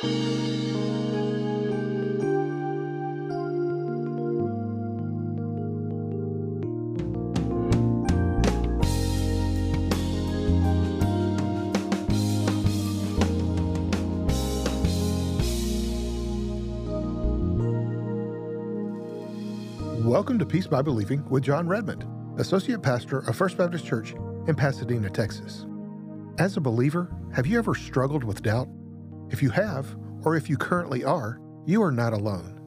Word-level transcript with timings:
Welcome 0.00 0.28
to 20.38 20.46
Peace 20.46 20.68
by 20.68 20.80
Believing 20.80 21.28
with 21.28 21.42
Jon 21.42 21.66
Redmond, 21.66 22.06
Associate 22.38 22.80
Pastor 22.80 23.18
of 23.28 23.34
First 23.34 23.58
Baptist 23.58 23.84
Church 23.84 24.14
in 24.46 24.54
Pasadena, 24.54 25.10
Texas. 25.10 25.66
As 26.38 26.56
a 26.56 26.60
believer, 26.60 27.10
have 27.34 27.48
you 27.48 27.58
ever 27.58 27.74
struggled 27.74 28.22
with 28.22 28.44
doubt? 28.44 28.68
If 29.30 29.42
you 29.42 29.50
have, 29.50 29.94
or 30.24 30.36
if 30.36 30.48
you 30.48 30.56
currently 30.56 31.04
are, 31.04 31.38
you 31.66 31.82
are 31.82 31.92
not 31.92 32.12
alone. 32.12 32.58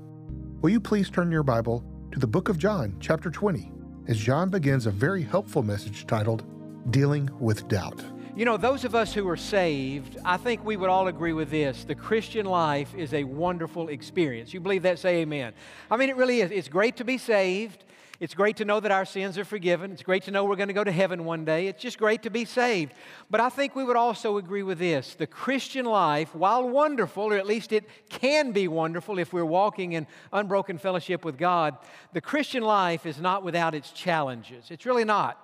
Will 0.62 0.70
you 0.70 0.80
please 0.80 1.10
turn 1.10 1.32
your 1.32 1.44
Bible 1.44 1.84
to 2.12 2.20
the 2.20 2.28
book 2.28 2.50
of 2.50 2.58
John, 2.60 2.96
chapter 3.00 3.32
20, 3.32 3.72
as 4.08 4.20
Jon 4.20 4.50
begins 4.50 4.86
a 4.86 4.92
very 4.92 5.24
helpful 5.24 5.64
message 5.64 6.06
titled 6.06 6.44
Dealing 6.92 7.30
with 7.40 7.68
Doubt. 7.68 8.04
You 8.36 8.46
know, 8.46 8.58
those 8.58 8.86
of 8.86 8.96
us 8.96 9.14
who 9.14 9.28
are 9.28 9.38
saved, 9.38 10.18
I 10.24 10.38
think 10.38 10.64
we 10.64 10.78
would 10.78 10.90
all 10.90 11.08
agree 11.08 11.34
with 11.34 11.50
this. 11.50 11.84
The 11.84 11.96
Christian 11.96 12.46
life 12.46 12.94
is 12.96 13.14
a 13.14 13.24
wonderful 13.24 13.90
experience. 13.90 14.54
You 14.54 14.60
believe 14.60 14.84
that? 14.84 15.00
Say 15.00 15.18
amen. 15.18 15.54
I 15.90 15.98
mean, 15.98 16.10
it 16.10 16.16
really 16.16 16.42
is. 16.42 16.52
It's 16.52 16.68
great 16.68 16.96
to 16.98 17.04
be 17.04 17.18
saved. 17.18 17.86
It's 18.22 18.36
great 18.36 18.58
to 18.58 18.66
know 18.66 18.80
that 18.80 18.92
our 18.92 19.04
sins 19.04 19.40
are 19.40 19.44
forgiven. 19.44 19.92
It's 19.92 20.04
great 20.04 20.22
to 20.26 20.32
know 20.32 20.46
we're 20.46 20.56
going 20.56 20.68
to 20.68 20.76
go 20.76 20.84
to 20.84 20.92
heaven 20.92 21.26
one 21.26 21.44
day. 21.44 21.66
It's 21.66 21.82
just 21.82 21.98
great 21.98 22.22
to 22.22 22.30
be 22.30 22.46
saved. 22.46 22.94
But 23.32 23.42
I 23.42 23.50
think 23.50 23.76
we 23.76 23.84
would 23.84 23.96
also 23.96 24.38
agree 24.38 24.62
with 24.62 24.78
this. 24.78 25.16
The 25.16 25.26
Christian 25.26 25.86
life, 25.86 26.36
while 26.36 26.70
wonderful, 26.70 27.24
or 27.24 27.38
at 27.38 27.48
least 27.48 27.74
it 27.74 27.90
can 28.10 28.52
be 28.52 28.68
wonderful 28.68 29.18
if 29.18 29.34
we're 29.34 29.44
walking 29.44 29.94
in 29.94 30.06
unbroken 30.32 30.78
fellowship 30.78 31.26
with 31.26 31.36
God, 31.36 31.76
the 32.14 32.22
Christian 32.22 32.62
life 32.62 33.08
is 33.08 33.20
not 33.20 33.42
without 33.44 33.74
its 33.74 33.90
challenges. 33.90 34.70
It's 34.70 34.86
really 34.86 35.04
not. 35.04 35.44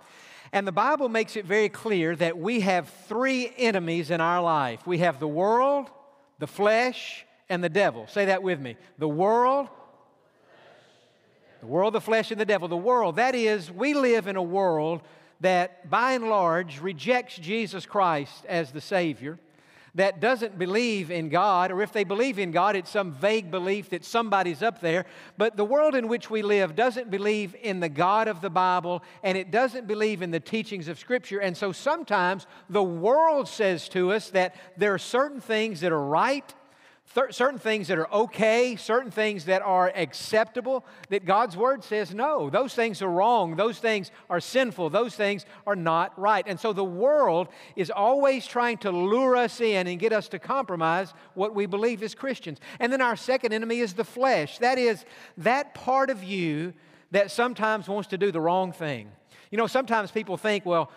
And 0.53 0.67
the 0.67 0.71
Bible 0.71 1.09
makes 1.09 1.35
it 1.35 1.45
very 1.45 1.69
clear 1.69 2.15
that 2.17 2.37
we 2.37 2.59
have 2.59 2.89
three 3.07 3.51
enemies 3.57 4.11
in 4.11 4.21
our 4.21 4.39
life 4.39 4.85
we 4.85 4.99
have 4.99 5.19
the 5.19 5.27
world, 5.27 5.89
the 6.37 6.45
flesh, 6.45 7.25
and 7.49 7.63
the 7.63 7.69
devil. 7.69 8.05
Say 8.05 8.25
that 8.25 8.43
with 8.43 8.59
me. 8.59 8.77
The 8.99 9.09
world, 9.09 9.67
the 11.59 11.67
world, 11.67 11.93
the 11.93 12.01
flesh, 12.01 12.31
and 12.31 12.39
the 12.39 12.45
devil. 12.45 12.67
The 12.67 12.77
world, 12.77 13.15
that 13.17 13.35
is, 13.35 13.71
we 13.71 13.93
live 13.93 14.27
in 14.27 14.35
a 14.35 14.43
world 14.43 15.01
that 15.41 15.89
by 15.89 16.13
and 16.13 16.29
large 16.29 16.79
rejects 16.79 17.35
Jesus 17.37 17.85
Christ 17.85 18.45
as 18.47 18.71
the 18.71 18.81
Savior 18.81 19.39
that 19.97 20.19
doesn't 20.19 20.59
believe 20.59 21.09
in 21.09 21.27
God, 21.27 21.71
or 21.71 21.81
if 21.81 21.91
they 21.91 22.03
believe 22.03 22.37
in 22.37 22.51
God, 22.51 22.75
it's 22.75 22.89
some 22.89 23.11
vague 23.11 23.49
belief 23.49 23.89
that 23.89 24.05
somebody's 24.05 24.61
up 24.61 24.79
there. 24.79 25.07
But 25.39 25.57
the 25.57 25.65
world 25.65 25.95
in 25.95 26.07
which 26.07 26.29
we 26.29 26.43
live 26.43 26.75
doesn't 26.75 27.09
believe 27.09 27.55
in 27.63 27.79
the 27.79 27.89
God 27.89 28.27
of 28.27 28.39
the 28.39 28.51
Bible, 28.51 29.03
and 29.23 29.35
it 29.35 29.49
doesn't 29.49 29.87
believe 29.87 30.21
in 30.21 30.29
the 30.29 30.39
teachings 30.39 30.87
of 30.87 30.99
Scripture. 30.99 31.39
And 31.39 31.57
so 31.57 31.71
sometimes 31.71 32.45
the 32.69 32.83
world 32.83 33.47
says 33.47 33.89
to 33.89 34.11
us 34.11 34.29
that 34.29 34.55
there 34.77 34.93
are 34.93 34.99
certain 34.99 35.41
things 35.41 35.81
that 35.81 35.91
are 35.91 36.05
right 36.05 36.53
th- 37.13 37.33
certain 37.33 37.59
things 37.59 37.87
that 37.87 37.97
are 37.97 38.11
okay, 38.11 38.75
certain 38.75 39.11
things 39.11 39.45
that 39.45 39.61
are 39.61 39.91
acceptable, 39.95 40.85
that 41.09 41.25
God's 41.25 41.57
Word 41.57 41.83
says 41.83 42.13
no, 42.13 42.49
those 42.49 42.73
things 42.73 43.01
are 43.01 43.09
wrong, 43.09 43.55
those 43.55 43.79
things 43.79 44.11
are 44.29 44.39
sinful, 44.39 44.89
those 44.89 45.15
things 45.15 45.45
are 45.65 45.75
not 45.75 46.17
right. 46.19 46.45
And 46.47 46.59
so 46.59 46.73
the 46.73 46.83
world 46.83 47.47
is 47.75 47.89
always 47.89 48.45
trying 48.45 48.77
to 48.79 48.91
lure 48.91 49.35
us 49.35 49.61
in 49.61 49.87
and 49.87 49.99
get 49.99 50.13
us 50.13 50.27
to 50.29 50.39
compromise 50.39 51.13
what 51.33 51.55
we 51.55 51.65
believe 51.65 52.03
as 52.03 52.15
Christians. 52.15 52.59
And 52.79 52.91
then 52.91 53.01
our 53.01 53.15
second 53.15 53.53
enemy 53.53 53.79
is 53.79 53.93
the 53.93 54.03
flesh. 54.03 54.57
That 54.59 54.77
is, 54.77 55.05
that 55.37 55.73
part 55.73 56.09
of 56.09 56.23
you 56.23 56.73
that 57.11 57.31
sometimes 57.31 57.87
wants 57.87 58.09
to 58.09 58.17
do 58.17 58.31
the 58.31 58.41
wrong 58.41 58.71
thing. 58.71 59.11
You 59.51 59.57
know, 59.57 59.67
sometimes 59.67 60.11
people 60.11 60.35
think, 60.35 60.65
well, 60.65 60.91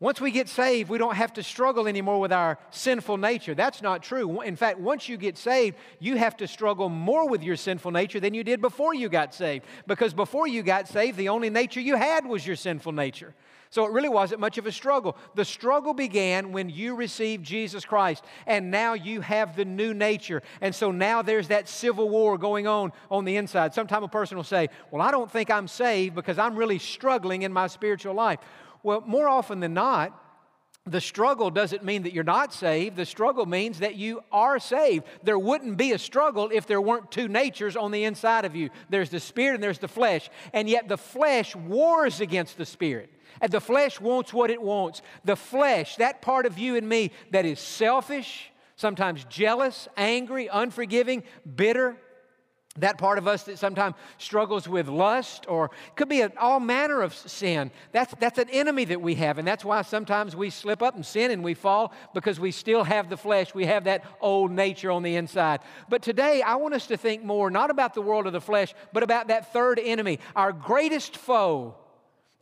once 0.00 0.20
we 0.20 0.30
get 0.30 0.48
saved, 0.48 0.88
we 0.88 0.96
don't 0.96 1.16
have 1.16 1.32
to 1.32 1.42
struggle 1.42 1.88
anymore 1.88 2.20
with 2.20 2.32
our 2.32 2.56
sinful 2.70 3.16
nature. 3.16 3.54
That's 3.56 3.82
not 3.82 4.00
true. 4.00 4.42
In 4.42 4.54
fact, 4.54 4.78
once 4.78 5.08
you 5.08 5.16
get 5.16 5.36
saved, 5.36 5.76
you 5.98 6.16
have 6.16 6.36
to 6.36 6.46
struggle 6.46 6.88
more 6.88 7.28
with 7.28 7.42
your 7.42 7.56
sinful 7.56 7.90
nature 7.90 8.20
than 8.20 8.32
you 8.32 8.44
did 8.44 8.60
before 8.60 8.94
you 8.94 9.08
got 9.08 9.34
saved. 9.34 9.64
Because 9.88 10.14
before 10.14 10.46
you 10.46 10.62
got 10.62 10.86
saved, 10.86 11.16
the 11.16 11.30
only 11.30 11.50
nature 11.50 11.80
you 11.80 11.96
had 11.96 12.24
was 12.24 12.46
your 12.46 12.54
sinful 12.54 12.92
nature. 12.92 13.34
So 13.70 13.84
it 13.84 13.92
really 13.92 14.08
wasn't 14.08 14.40
much 14.40 14.56
of 14.56 14.66
a 14.66 14.72
struggle. 14.72 15.16
The 15.34 15.44
struggle 15.44 15.92
began 15.92 16.52
when 16.52 16.70
you 16.70 16.94
received 16.94 17.44
Jesus 17.44 17.84
Christ, 17.84 18.24
and 18.46 18.70
now 18.70 18.94
you 18.94 19.20
have 19.20 19.56
the 19.56 19.64
new 19.64 19.92
nature. 19.92 20.42
And 20.60 20.74
so 20.74 20.90
now 20.90 21.22
there's 21.22 21.48
that 21.48 21.68
civil 21.68 22.08
war 22.08 22.38
going 22.38 22.66
on 22.66 22.92
on 23.10 23.24
the 23.24 23.36
inside. 23.36 23.74
Sometimes 23.74 24.04
a 24.04 24.08
person 24.08 24.36
will 24.36 24.44
say, 24.44 24.68
Well, 24.90 25.02
I 25.02 25.10
don't 25.10 25.30
think 25.30 25.50
I'm 25.50 25.68
saved 25.68 26.14
because 26.14 26.38
I'm 26.38 26.56
really 26.56 26.78
struggling 26.78 27.42
in 27.42 27.52
my 27.52 27.66
spiritual 27.66 28.14
life. 28.14 28.38
Well, 28.88 29.02
more 29.04 29.28
often 29.28 29.60
than 29.60 29.74
not, 29.74 30.18
the 30.86 31.02
struggle 31.02 31.50
doesn't 31.50 31.84
mean 31.84 32.04
that 32.04 32.14
you're 32.14 32.24
not 32.24 32.54
saved. 32.54 32.96
The 32.96 33.04
struggle 33.04 33.44
means 33.44 33.80
that 33.80 33.96
you 33.96 34.22
are 34.32 34.58
saved. 34.58 35.04
There 35.22 35.38
wouldn't 35.38 35.76
be 35.76 35.92
a 35.92 35.98
struggle 35.98 36.48
if 36.50 36.66
there 36.66 36.80
weren't 36.80 37.10
two 37.10 37.28
natures 37.28 37.76
on 37.76 37.90
the 37.90 38.04
inside 38.04 38.46
of 38.46 38.56
you 38.56 38.70
there's 38.88 39.10
the 39.10 39.20
spirit 39.20 39.56
and 39.56 39.62
there's 39.62 39.78
the 39.78 39.88
flesh. 39.88 40.30
And 40.54 40.70
yet 40.70 40.88
the 40.88 40.96
flesh 40.96 41.54
wars 41.54 42.22
against 42.22 42.56
the 42.56 42.64
spirit. 42.64 43.10
And 43.42 43.52
the 43.52 43.60
flesh 43.60 44.00
wants 44.00 44.32
what 44.32 44.50
it 44.50 44.62
wants. 44.62 45.02
The 45.22 45.36
flesh, 45.36 45.96
that 45.96 46.22
part 46.22 46.46
of 46.46 46.58
you 46.58 46.76
and 46.76 46.88
me 46.88 47.10
that 47.30 47.44
is 47.44 47.60
selfish, 47.60 48.50
sometimes 48.76 49.22
jealous, 49.24 49.86
angry, 49.98 50.48
unforgiving, 50.50 51.24
bitter, 51.56 51.98
that 52.80 52.98
part 52.98 53.18
of 53.18 53.28
us 53.28 53.44
that 53.44 53.58
sometimes 53.58 53.94
struggles 54.18 54.68
with 54.68 54.88
lust 54.88 55.46
or 55.48 55.70
could 55.96 56.08
be 56.08 56.22
all 56.22 56.60
manner 56.60 57.02
of 57.02 57.14
sin. 57.14 57.70
That's, 57.92 58.14
that's 58.18 58.38
an 58.38 58.48
enemy 58.50 58.84
that 58.86 59.00
we 59.00 59.14
have 59.16 59.38
and 59.38 59.46
that's 59.46 59.64
why 59.64 59.82
sometimes 59.82 60.34
we 60.34 60.50
slip 60.50 60.82
up 60.82 60.94
and 60.94 61.04
sin 61.04 61.30
and 61.30 61.42
we 61.44 61.54
fall 61.54 61.92
because 62.14 62.40
we 62.40 62.50
still 62.50 62.84
have 62.84 63.08
the 63.08 63.16
flesh. 63.16 63.54
We 63.54 63.66
have 63.66 63.84
that 63.84 64.04
old 64.20 64.50
nature 64.50 64.90
on 64.90 65.02
the 65.02 65.16
inside. 65.16 65.60
But 65.88 66.02
today 66.02 66.42
i 66.42 66.56
want 66.56 66.74
us 66.74 66.86
to 66.88 66.96
think 66.96 67.24
more 67.24 67.50
not 67.50 67.70
about 67.70 67.94
the 67.94 68.02
world 68.02 68.26
of 68.26 68.32
the 68.32 68.40
flesh 68.40 68.74
but 68.92 69.02
about 69.02 69.28
that 69.28 69.52
third 69.52 69.78
enemy 69.82 70.18
our 70.36 70.52
greatest 70.52 71.16
foe 71.16 71.74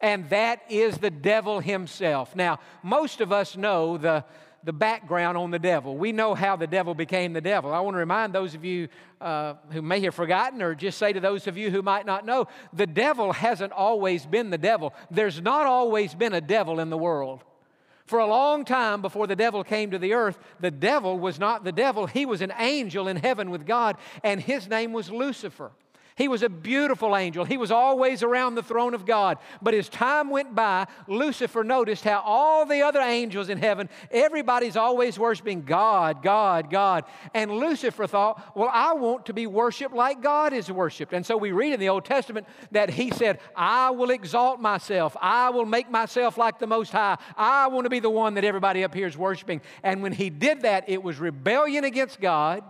and 0.01 0.29
that 0.29 0.61
is 0.69 0.99
the 0.99 1.11
devil 1.11 1.61
himself. 1.61 2.37
Now 2.37 2.59
most 2.83 3.21
of 3.21 3.33
us 3.33 3.57
know 3.57 3.97
the 3.97 4.25
the 4.65 4.73
background 4.73 5.39
on 5.39 5.51
the 5.51 5.59
devil. 5.59 5.97
We 5.97 6.13
know 6.13 6.35
how 6.35 6.57
the 6.57 6.67
devil 6.67 6.95
became 6.95 7.33
the 7.33 7.41
devil. 7.41 7.73
I 7.73 7.81
want 7.81 7.95
to 7.95 7.99
remind 7.99 8.33
those 8.33 8.55
of 8.55 8.65
you 8.65 8.89
uh, 9.21 9.55
who 9.71 9.83
may 9.83 10.01
have 10.01 10.15
forgotten, 10.15 10.61
or 10.61 10.75
just 10.75 10.99
say 10.99 11.13
to 11.13 11.21
those 11.21 11.47
of 11.47 11.57
you 11.57 11.71
who 11.71 11.83
might 11.83 12.07
not 12.07 12.27
know, 12.27 12.49
the 12.73 12.87
devil 12.87 13.33
hasn't 13.33 13.73
always 13.73 14.27
been 14.27 14.51
the 14.51 14.59
devil. 14.59 14.93
There's 15.11 15.41
not 15.41 15.67
always 15.67 16.15
been 16.15 16.35
a 16.35 16.41
devil 16.41 16.81
in 16.81 16.91
the 16.91 16.99
world. 16.99 17.45
For 18.07 18.21
a 18.21 18.27
long 18.27 18.65
time 18.65 19.03
before 19.03 19.27
the 19.27 19.35
devil 19.35 19.65
came 19.65 19.91
to 19.91 19.99
the 19.99 20.15
earth, 20.15 20.39
the 20.61 20.71
devil 20.71 21.19
was 21.19 21.41
not 21.41 21.65
the 21.65 21.73
devil. 21.73 22.07
He 22.07 22.25
was 22.25 22.41
an 22.41 22.53
angel 22.59 23.09
in 23.09 23.17
heaven 23.17 23.51
with 23.51 23.67
God, 23.67 23.97
and 24.23 24.41
his 24.41 24.69
name 24.69 24.93
was 24.93 25.11
Lucifer. 25.11 25.73
He 26.17 26.29
was 26.29 26.43
a 26.43 26.49
beautiful 26.49 27.15
angel. 27.15 27.45
He 27.45 27.59
was 27.59 27.71
always 27.71 28.23
around 28.23 28.55
the 28.55 28.63
throne 28.63 28.95
of 28.95 29.05
God. 29.05 29.37
But 29.61 29.75
as 29.75 29.91
time 29.91 30.31
went 30.31 30.55
by, 30.55 30.87
Lucifer 31.07 31.63
noticed 31.63 32.05
how 32.05 32.23
all 32.25 32.65
the 32.65 32.81
other 32.81 33.01
angels 33.01 33.51
in 33.51 33.59
heaven, 33.59 33.91
everybody's 34.11 34.79
always 34.79 35.19
worshiping 35.19 35.63
God, 35.63 36.23
God, 36.23 36.71
God. 36.71 37.05
And 37.35 37.51
Lucifer 37.51 38.07
thought, 38.07 38.57
well, 38.57 38.71
I 38.73 38.95
want 38.95 39.27
to 39.27 39.35
be 39.35 39.47
worshiped 39.47 39.95
like 39.95 40.23
God 40.23 40.55
is 40.55 40.73
worshiped. 40.73 41.13
And 41.13 41.25
so 41.25 41.37
we 41.37 41.53
read 41.53 41.75
in 41.75 41.81
the 41.81 41.91
Old 41.91 42.07
Testament 42.07 42.47
that 42.71 42.89
he 42.89 43.11
said, 43.11 43.39
I 43.55 43.91
will 43.91 44.09
exalt 44.09 44.59
myself. 44.59 45.15
I 45.21 45.51
will 45.51 45.67
make 45.67 45.91
myself 45.91 46.39
like 46.39 46.59
the 46.59 46.67
Most 46.67 46.93
High. 46.93 47.19
I 47.37 47.67
want 47.67 47.85
to 47.85 47.91
be 47.91 48.01
the 48.01 48.09
one 48.09 48.33
that 48.35 48.45
everybody 48.45 48.85
up 48.85 48.95
here 48.95 49.07
is 49.07 49.19
worshiping. 49.19 49.61
And 49.83 50.03
when 50.03 50.13
he 50.13 50.31
did 50.31 50.63
that, 50.63 50.89
it 50.89 51.03
was 51.03 51.19
rebellion 51.19 51.85
against 51.85 52.23
God 52.23 52.65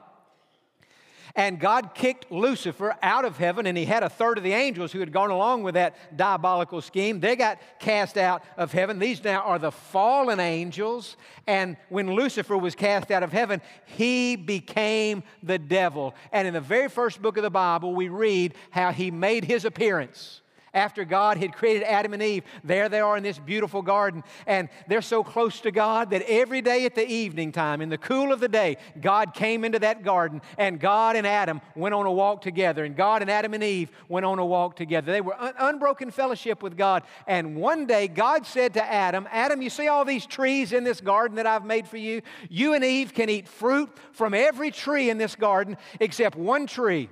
and 1.37 1.61
God 1.61 1.95
kicked 1.95 2.33
Lucifer 2.33 2.97
out 3.03 3.27
of 3.27 3.37
heaven, 3.37 3.67
and 3.67 3.77
he 3.77 3.85
had 3.85 4.03
a 4.03 4.09
third 4.09 4.39
of 4.39 4.45
the 4.45 4.55
angels 4.55 4.91
who 4.91 5.01
had 5.01 5.13
gone 5.13 5.31
along 5.31 5.63
with 5.63 5.75
that 5.75 6.17
diabolical 6.17 6.81
scheme. 6.81 7.21
They 7.21 7.37
got 7.37 7.59
cast 7.79 8.17
out 8.17 8.43
of 8.57 8.73
heaven. 8.73 8.99
These 8.99 9.23
now 9.23 9.43
are 9.43 9.59
the 9.59 9.71
fallen 9.71 10.41
angels. 10.41 11.17
And 11.47 11.77
when 11.91 12.11
Lucifer 12.11 12.57
was 12.57 12.75
cast 12.75 13.11
out 13.11 13.23
of 13.23 13.33
heaven, 13.33 13.61
he 13.85 14.35
became 14.37 15.23
the 15.43 15.59
devil. 15.59 16.15
And 16.33 16.49
in 16.49 16.55
the 16.55 16.61
very 16.61 16.89
first 16.89 17.21
book 17.21 17.37
of 17.37 17.43
the 17.43 17.51
Bible, 17.51 17.95
we 17.95 18.09
read 18.09 18.55
how 18.71 18.91
he 18.91 19.11
made 19.11 19.45
his 19.45 19.67
appearance 19.67 20.41
after 20.77 21.05
God 21.05 21.39
had 21.39 21.55
created 21.55 21.83
Adam 21.85 22.13
and 22.13 22.23
Eve. 22.23 22.45
There 22.63 22.89
they 22.89 23.01
are 23.01 23.17
in 23.17 23.23
this 23.23 23.39
beautiful 23.39 23.83
garden, 23.83 24.23
and 24.47 24.69
they're 24.87 25.03
so 25.03 25.25
close 25.25 25.61
to 25.63 25.73
God 25.73 26.11
that 26.11 26.23
every 26.29 26.61
day 26.61 26.85
at 26.85 26.95
the 26.95 27.09
evening 27.11 27.51
time, 27.51 27.81
in 27.81 27.89
the 27.89 27.99
cool 27.99 28.31
of 28.31 28.39
the 28.39 28.49
day, 28.49 28.77
God 29.01 29.33
came 29.35 29.65
into 29.65 29.79
that 29.81 30.05
garden, 30.05 30.43
and 30.59 30.79
God 30.79 31.17
and 31.17 31.27
Adam 31.27 31.63
went 31.75 31.95
on 31.95 32.05
a 32.05 32.13
walk 32.13 32.43
together, 32.43 32.85
and 32.85 32.95
God 32.95 33.23
and 33.23 33.31
Adam 33.31 33.55
and 33.55 33.65
Eve 33.65 33.91
went 34.09 34.27
on 34.27 34.39
a 34.39 34.45
walk 34.45 34.77
together. 34.77 35.11
They 35.11 35.23
were 35.23 35.41
un- 35.41 35.55
unbroken 35.59 36.11
fellowship 36.11 36.63
with 36.63 36.77
God. 36.77 37.03
And 37.27 37.57
one 37.57 37.87
day, 37.87 38.07
God 38.07 38.47
said 38.47 38.75
to 38.75 38.85
Adam, 38.85 39.27
Adam, 39.33 39.63
you 39.63 39.71
see 39.71 39.89
all 39.89 40.05
these 40.05 40.27
trees 40.27 40.73
in 40.73 40.85
this 40.85 41.01
garden 41.01 41.37
that 41.37 41.47
I've 41.47 41.65
made 41.65 41.89
for 41.89 41.97
you? 41.97 42.21
You 42.51 42.75
and 42.75 42.85
Eve 42.85 43.15
can 43.15 43.31
eat 43.31 43.49
fruit 43.49 43.91
from 44.13 44.35
every 44.35 44.71
tree 44.71 45.09
in 45.09 45.17
this 45.17 45.35
garden 45.35 45.79
except 46.01 46.37
one 46.37 46.67
tree. 46.67 47.09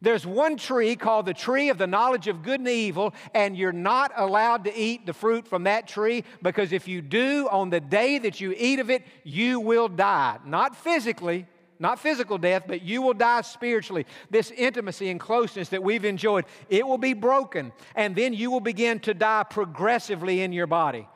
There's 0.00 0.26
one 0.26 0.56
tree 0.56 0.96
called 0.96 1.26
the 1.26 1.34
tree 1.34 1.68
of 1.68 1.78
the 1.78 1.86
knowledge 1.86 2.28
of 2.28 2.42
good 2.42 2.60
and 2.60 2.68
evil, 2.68 3.14
and 3.34 3.56
you're 3.56 3.72
not 3.72 4.12
allowed 4.16 4.64
to 4.64 4.76
eat 4.76 5.06
the 5.06 5.12
fruit 5.12 5.46
from 5.46 5.64
that 5.64 5.88
tree 5.88 6.24
because 6.42 6.72
if 6.72 6.88
you 6.88 7.00
do, 7.02 7.48
on 7.50 7.70
the 7.70 7.80
day 7.80 8.18
that 8.18 8.40
you 8.40 8.54
eat 8.56 8.80
of 8.80 8.90
it, 8.90 9.02
you 9.22 9.60
will 9.60 9.88
die. 9.88 10.38
Not 10.44 10.76
physically, 10.76 11.46
not 11.78 11.98
physical 11.98 12.38
death, 12.38 12.64
but 12.66 12.82
you 12.82 13.02
will 13.02 13.14
die 13.14 13.42
spiritually. 13.42 14.06
This 14.30 14.50
intimacy 14.50 15.10
and 15.10 15.18
closeness 15.18 15.68
that 15.70 15.82
we've 15.82 16.04
enjoyed, 16.04 16.44
it 16.68 16.86
will 16.86 16.98
be 16.98 17.14
broken, 17.14 17.72
and 17.94 18.14
then 18.14 18.32
you 18.34 18.50
will 18.50 18.60
begin 18.60 19.00
to 19.00 19.14
die 19.14 19.44
progressively 19.48 20.42
in 20.42 20.52
your 20.52 20.66
body. 20.66 21.08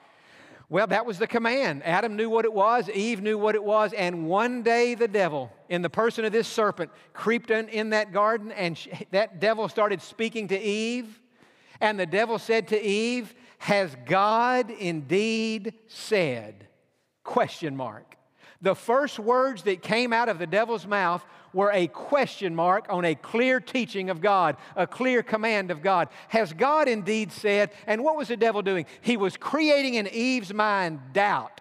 Well, 0.70 0.86
that 0.88 1.06
was 1.06 1.18
the 1.18 1.26
command. 1.26 1.82
Adam 1.84 2.14
knew 2.14 2.28
what 2.28 2.44
it 2.44 2.52
was, 2.52 2.90
Eve 2.90 3.22
knew 3.22 3.38
what 3.38 3.54
it 3.54 3.64
was, 3.64 3.94
and 3.94 4.26
one 4.26 4.62
day 4.62 4.94
the 4.94 5.08
devil, 5.08 5.50
in 5.70 5.80
the 5.80 5.88
person 5.88 6.26
of 6.26 6.32
this 6.32 6.46
serpent, 6.46 6.90
creeped 7.14 7.50
in, 7.50 7.68
in 7.70 7.90
that 7.90 8.12
garden, 8.12 8.52
and 8.52 8.76
she, 8.76 8.90
that 9.10 9.40
devil 9.40 9.68
started 9.68 10.02
speaking 10.02 10.48
to 10.48 10.60
Eve. 10.60 11.20
And 11.80 11.98
the 11.98 12.06
devil 12.06 12.38
said 12.38 12.68
to 12.68 12.82
Eve, 12.82 13.34
Has 13.58 13.96
God 14.04 14.70
indeed 14.70 15.72
said? 15.86 16.66
Question 17.22 17.74
mark. 17.74 18.17
The 18.60 18.74
first 18.74 19.18
words 19.18 19.62
that 19.64 19.82
came 19.82 20.12
out 20.12 20.28
of 20.28 20.38
the 20.38 20.46
devil's 20.46 20.86
mouth 20.86 21.24
were 21.52 21.70
a 21.72 21.86
question 21.86 22.54
mark 22.54 22.86
on 22.88 23.04
a 23.04 23.14
clear 23.14 23.60
teaching 23.60 24.10
of 24.10 24.20
God, 24.20 24.56
a 24.74 24.86
clear 24.86 25.22
command 25.22 25.70
of 25.70 25.80
God. 25.80 26.08
Has 26.28 26.52
God 26.52 26.88
indeed 26.88 27.32
said? 27.32 27.70
And 27.86 28.02
what 28.02 28.16
was 28.16 28.28
the 28.28 28.36
devil 28.36 28.62
doing? 28.62 28.86
He 29.00 29.16
was 29.16 29.36
creating 29.36 29.94
in 29.94 30.08
Eve's 30.08 30.52
mind 30.52 31.00
doubt 31.12 31.60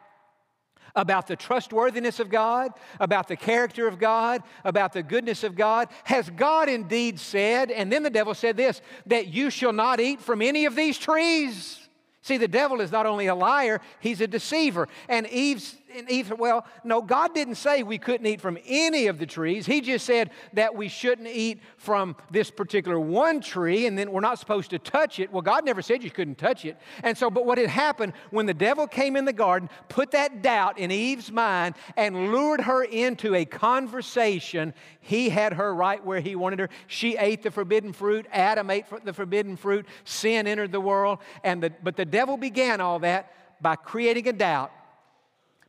about 0.95 1.27
the 1.27 1.35
trustworthiness 1.35 2.19
of 2.19 2.27
God, 2.29 2.71
about 2.99 3.27
the 3.27 3.35
character 3.35 3.88
of 3.88 3.99
God, 3.99 4.41
about 4.65 4.94
the 4.94 5.03
goodness 5.03 5.44
of 5.44 5.55
God. 5.55 5.89
Has 6.03 6.29
God 6.31 6.67
indeed 6.67 7.19
said? 7.19 7.69
And 7.69 7.91
then 7.91 8.01
the 8.01 8.09
devil 8.09 8.33
said 8.33 8.57
this 8.57 8.81
that 9.05 9.27
you 9.27 9.51
shall 9.51 9.73
not 9.73 9.99
eat 9.99 10.19
from 10.19 10.41
any 10.41 10.65
of 10.65 10.75
these 10.75 10.97
trees. 10.97 11.88
See, 12.23 12.38
the 12.38 12.47
devil 12.47 12.81
is 12.81 12.91
not 12.91 13.05
only 13.05 13.27
a 13.27 13.35
liar, 13.35 13.79
he's 13.99 14.19
a 14.19 14.27
deceiver. 14.27 14.89
And 15.07 15.27
Eve's 15.27 15.77
and 15.97 16.27
said, 16.27 16.39
Well, 16.39 16.65
no, 16.83 17.01
God 17.01 17.33
didn't 17.33 17.55
say 17.55 17.83
we 17.83 17.97
couldn't 17.97 18.25
eat 18.27 18.41
from 18.41 18.57
any 18.65 19.07
of 19.07 19.19
the 19.19 19.25
trees. 19.25 19.65
He 19.65 19.81
just 19.81 20.05
said 20.05 20.31
that 20.53 20.75
we 20.75 20.88
shouldn't 20.88 21.27
eat 21.27 21.61
from 21.77 22.15
this 22.31 22.51
particular 22.51 22.99
one 22.99 23.41
tree 23.41 23.85
and 23.85 23.97
then 23.97 24.11
we're 24.11 24.21
not 24.21 24.39
supposed 24.39 24.69
to 24.71 24.79
touch 24.79 25.19
it. 25.19 25.31
Well, 25.31 25.41
God 25.41 25.65
never 25.65 25.81
said 25.81 26.03
you 26.03 26.11
couldn't 26.11 26.38
touch 26.38 26.65
it. 26.65 26.77
And 27.03 27.17
so, 27.17 27.29
but 27.29 27.45
what 27.45 27.57
had 27.57 27.69
happened 27.69 28.13
when 28.31 28.45
the 28.45 28.53
devil 28.53 28.88
came 28.88 29.15
in 29.15 29.25
the 29.25 29.33
garden, 29.33 29.69
put 29.89 30.11
that 30.11 30.41
doubt 30.41 30.77
in 30.77 30.91
Eve's 30.91 31.31
mind 31.31 31.75
and 31.95 32.31
lured 32.31 32.61
her 32.61 32.83
into 32.83 33.35
a 33.35 33.45
conversation, 33.45 34.73
he 34.99 35.29
had 35.29 35.53
her 35.53 35.73
right 35.73 36.03
where 36.03 36.19
he 36.19 36.35
wanted 36.35 36.59
her. 36.59 36.69
She 36.88 37.17
ate 37.17 37.44
the 37.44 37.51
forbidden 37.51 37.94
fruit. 37.94 38.27
Adam 38.31 38.69
ate 38.69 38.85
the 39.03 39.13
forbidden 39.13 39.55
fruit. 39.55 39.85
Sin 40.03 40.47
entered 40.47 40.71
the 40.71 40.81
world. 40.81 41.19
And 41.44 41.63
the, 41.63 41.71
but 41.81 41.95
the 41.95 42.05
devil 42.05 42.38
began 42.38 42.81
all 42.81 42.99
that 42.99 43.33
by 43.61 43.75
creating 43.75 44.27
a 44.27 44.33
doubt 44.33 44.71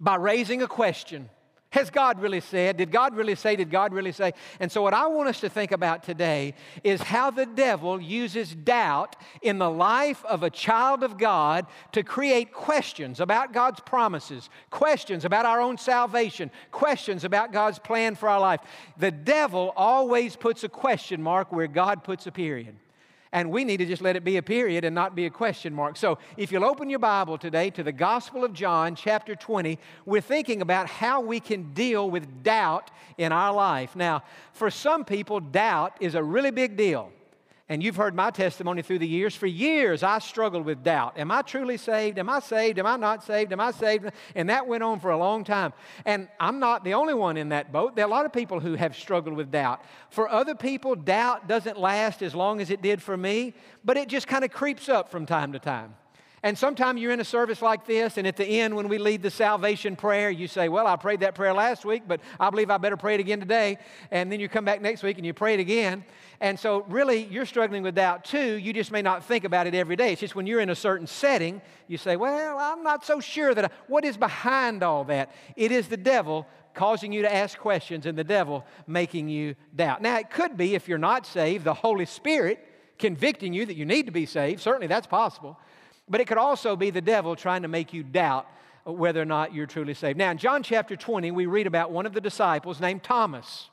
by 0.00 0.16
raising 0.16 0.62
a 0.62 0.68
question. 0.68 1.28
Has 1.70 1.90
God 1.90 2.22
really 2.22 2.40
said? 2.40 2.78
Did 2.78 2.90
God 2.90 3.14
really 3.14 3.34
say? 3.34 3.54
Did 3.54 3.70
God 3.70 3.92
really 3.92 4.12
say? 4.12 4.32
And 4.58 4.72
so, 4.72 4.80
what 4.80 4.94
I 4.94 5.06
want 5.06 5.28
us 5.28 5.40
to 5.40 5.50
think 5.50 5.70
about 5.70 6.02
today 6.02 6.54
is 6.82 7.02
how 7.02 7.30
the 7.30 7.44
devil 7.44 8.00
uses 8.00 8.54
doubt 8.54 9.16
in 9.42 9.58
the 9.58 9.70
life 9.70 10.24
of 10.24 10.42
a 10.42 10.48
child 10.48 11.02
of 11.02 11.18
God 11.18 11.66
to 11.92 12.02
create 12.02 12.54
questions 12.54 13.20
about 13.20 13.52
God's 13.52 13.80
promises, 13.80 14.48
questions 14.70 15.26
about 15.26 15.44
our 15.44 15.60
own 15.60 15.76
salvation, 15.76 16.50
questions 16.72 17.24
about 17.24 17.52
God's 17.52 17.78
plan 17.78 18.14
for 18.14 18.30
our 18.30 18.40
life. 18.40 18.60
The 18.96 19.10
devil 19.10 19.74
always 19.76 20.36
puts 20.36 20.64
a 20.64 20.70
question 20.70 21.22
mark 21.22 21.52
where 21.52 21.66
God 21.66 22.02
puts 22.02 22.26
a 22.26 22.32
period. 22.32 22.76
And 23.32 23.50
we 23.50 23.64
need 23.64 23.78
to 23.78 23.86
just 23.86 24.02
let 24.02 24.16
it 24.16 24.24
be 24.24 24.36
a 24.36 24.42
period 24.42 24.84
and 24.84 24.94
not 24.94 25.14
be 25.14 25.26
a 25.26 25.30
question 25.30 25.74
mark. 25.74 25.96
So, 25.96 26.18
if 26.36 26.50
you'll 26.50 26.64
open 26.64 26.88
your 26.88 26.98
Bible 26.98 27.38
today 27.38 27.70
to 27.70 27.82
the 27.82 27.92
Gospel 27.92 28.44
of 28.44 28.52
John, 28.52 28.94
chapter 28.94 29.34
20, 29.34 29.78
we're 30.06 30.20
thinking 30.20 30.62
about 30.62 30.86
how 30.86 31.20
we 31.20 31.40
can 31.40 31.72
deal 31.74 32.10
with 32.10 32.42
doubt 32.42 32.90
in 33.18 33.32
our 33.32 33.52
life. 33.52 33.94
Now, 33.94 34.22
for 34.52 34.70
some 34.70 35.04
people, 35.04 35.40
doubt 35.40 35.96
is 36.00 36.14
a 36.14 36.22
really 36.22 36.50
big 36.50 36.76
deal. 36.76 37.12
And 37.70 37.82
you've 37.82 37.96
heard 37.96 38.14
my 38.14 38.30
testimony 38.30 38.80
through 38.80 39.00
the 39.00 39.06
years. 39.06 39.34
For 39.34 39.46
years, 39.46 40.02
I 40.02 40.20
struggled 40.20 40.64
with 40.64 40.82
doubt. 40.82 41.18
Am 41.18 41.30
I 41.30 41.42
truly 41.42 41.76
saved? 41.76 42.18
Am 42.18 42.30
I 42.30 42.40
saved? 42.40 42.78
Am 42.78 42.86
I 42.86 42.96
not 42.96 43.22
saved? 43.22 43.52
Am 43.52 43.60
I 43.60 43.72
saved? 43.72 44.10
And 44.34 44.48
that 44.48 44.66
went 44.66 44.82
on 44.82 45.00
for 45.00 45.10
a 45.10 45.18
long 45.18 45.44
time. 45.44 45.74
And 46.06 46.28
I'm 46.40 46.60
not 46.60 46.82
the 46.82 46.94
only 46.94 47.12
one 47.12 47.36
in 47.36 47.50
that 47.50 47.70
boat. 47.70 47.94
There 47.94 48.06
are 48.06 48.08
a 48.08 48.10
lot 48.10 48.24
of 48.24 48.32
people 48.32 48.58
who 48.58 48.74
have 48.74 48.96
struggled 48.96 49.36
with 49.36 49.50
doubt. 49.50 49.82
For 50.08 50.30
other 50.30 50.54
people, 50.54 50.96
doubt 50.96 51.46
doesn't 51.46 51.78
last 51.78 52.22
as 52.22 52.34
long 52.34 52.62
as 52.62 52.70
it 52.70 52.80
did 52.80 53.02
for 53.02 53.18
me, 53.18 53.52
but 53.84 53.98
it 53.98 54.08
just 54.08 54.26
kind 54.26 54.44
of 54.44 54.50
creeps 54.50 54.88
up 54.88 55.10
from 55.10 55.26
time 55.26 55.52
to 55.52 55.58
time. 55.58 55.94
And 56.42 56.56
sometimes 56.56 57.00
you're 57.00 57.12
in 57.12 57.20
a 57.20 57.24
service 57.24 57.60
like 57.60 57.84
this, 57.84 58.16
and 58.16 58.26
at 58.26 58.36
the 58.36 58.44
end, 58.44 58.76
when 58.76 58.88
we 58.88 58.98
lead 58.98 59.22
the 59.22 59.30
salvation 59.30 59.96
prayer, 59.96 60.30
you 60.30 60.46
say, 60.46 60.68
Well, 60.68 60.86
I 60.86 60.96
prayed 60.96 61.20
that 61.20 61.34
prayer 61.34 61.52
last 61.52 61.84
week, 61.84 62.04
but 62.06 62.20
I 62.38 62.50
believe 62.50 62.70
I 62.70 62.78
better 62.78 62.96
pray 62.96 63.14
it 63.14 63.20
again 63.20 63.40
today. 63.40 63.78
And 64.10 64.30
then 64.30 64.38
you 64.38 64.48
come 64.48 64.64
back 64.64 64.80
next 64.80 65.02
week 65.02 65.16
and 65.16 65.26
you 65.26 65.34
pray 65.34 65.54
it 65.54 65.60
again. 65.60 66.04
And 66.40 66.58
so, 66.58 66.84
really, 66.88 67.24
you're 67.24 67.46
struggling 67.46 67.82
with 67.82 67.96
doubt 67.96 68.24
too. 68.24 68.54
You 68.54 68.72
just 68.72 68.92
may 68.92 69.02
not 69.02 69.24
think 69.24 69.44
about 69.44 69.66
it 69.66 69.74
every 69.74 69.96
day. 69.96 70.12
It's 70.12 70.20
just 70.20 70.36
when 70.36 70.46
you're 70.46 70.60
in 70.60 70.70
a 70.70 70.76
certain 70.76 71.06
setting, 71.06 71.60
you 71.88 71.98
say, 71.98 72.16
Well, 72.16 72.58
I'm 72.58 72.82
not 72.82 73.04
so 73.04 73.20
sure 73.20 73.54
that. 73.54 73.64
I... 73.64 73.70
What 73.88 74.04
is 74.04 74.16
behind 74.16 74.82
all 74.82 75.04
that? 75.04 75.32
It 75.56 75.72
is 75.72 75.88
the 75.88 75.96
devil 75.96 76.46
causing 76.74 77.12
you 77.12 77.22
to 77.22 77.34
ask 77.34 77.58
questions 77.58 78.06
and 78.06 78.16
the 78.16 78.22
devil 78.22 78.64
making 78.86 79.28
you 79.28 79.56
doubt. 79.74 80.00
Now, 80.00 80.18
it 80.18 80.30
could 80.30 80.56
be, 80.56 80.76
if 80.76 80.88
you're 80.88 80.98
not 80.98 81.26
saved, 81.26 81.64
the 81.64 81.74
Holy 81.74 82.06
Spirit 82.06 82.64
convicting 82.98 83.52
you 83.52 83.66
that 83.66 83.74
you 83.74 83.84
need 83.84 84.06
to 84.06 84.12
be 84.12 84.26
saved. 84.26 84.60
Certainly, 84.60 84.86
that's 84.86 85.06
possible. 85.06 85.58
But 86.08 86.20
it 86.20 86.26
could 86.26 86.38
also 86.38 86.76
be 86.76 86.90
the 86.90 87.00
devil 87.00 87.36
trying 87.36 87.62
to 87.62 87.68
make 87.68 87.92
you 87.92 88.02
doubt 88.02 88.46
whether 88.84 89.20
or 89.20 89.26
not 89.26 89.54
you're 89.54 89.66
truly 89.66 89.94
saved. 89.94 90.18
Now, 90.18 90.30
in 90.30 90.38
John 90.38 90.62
chapter 90.62 90.96
20, 90.96 91.30
we 91.30 91.46
read 91.46 91.66
about 91.66 91.90
one 91.90 92.06
of 92.06 92.14
the 92.14 92.20
disciples 92.20 92.80
named 92.80 93.02
Thomas. 93.02 93.68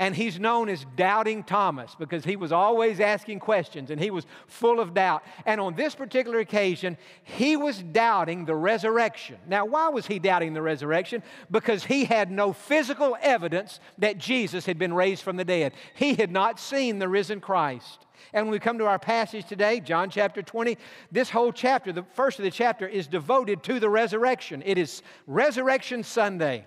And 0.00 0.14
he's 0.14 0.38
known 0.38 0.68
as 0.68 0.86
Doubting 0.94 1.42
Thomas 1.42 1.96
because 1.98 2.24
he 2.24 2.36
was 2.36 2.52
always 2.52 3.00
asking 3.00 3.40
questions 3.40 3.90
and 3.90 4.00
he 4.00 4.12
was 4.12 4.26
full 4.46 4.78
of 4.78 4.94
doubt. 4.94 5.24
And 5.44 5.60
on 5.60 5.74
this 5.74 5.96
particular 5.96 6.38
occasion, 6.38 6.96
he 7.24 7.56
was 7.56 7.82
doubting 7.82 8.44
the 8.44 8.54
resurrection. 8.54 9.38
Now, 9.48 9.64
why 9.64 9.88
was 9.88 10.06
he 10.06 10.20
doubting 10.20 10.54
the 10.54 10.62
resurrection? 10.62 11.24
Because 11.50 11.84
he 11.84 12.04
had 12.04 12.30
no 12.30 12.52
physical 12.52 13.16
evidence 13.20 13.80
that 13.98 14.18
Jesus 14.18 14.66
had 14.66 14.78
been 14.78 14.94
raised 14.94 15.24
from 15.24 15.36
the 15.36 15.44
dead. 15.44 15.72
He 15.94 16.14
had 16.14 16.30
not 16.30 16.60
seen 16.60 17.00
the 17.00 17.08
risen 17.08 17.40
Christ. 17.40 18.06
And 18.32 18.46
when 18.46 18.52
we 18.52 18.58
come 18.58 18.78
to 18.78 18.86
our 18.86 18.98
passage 18.98 19.46
today, 19.46 19.80
John 19.80 20.10
chapter 20.10 20.42
20, 20.42 20.76
this 21.10 21.30
whole 21.30 21.52
chapter, 21.52 21.92
the 21.92 22.04
first 22.14 22.38
of 22.38 22.44
the 22.44 22.50
chapter, 22.50 22.86
is 22.86 23.06
devoted 23.06 23.62
to 23.64 23.80
the 23.80 23.88
resurrection. 23.88 24.62
It 24.64 24.78
is 24.78 25.02
Resurrection 25.26 26.02
Sunday. 26.02 26.66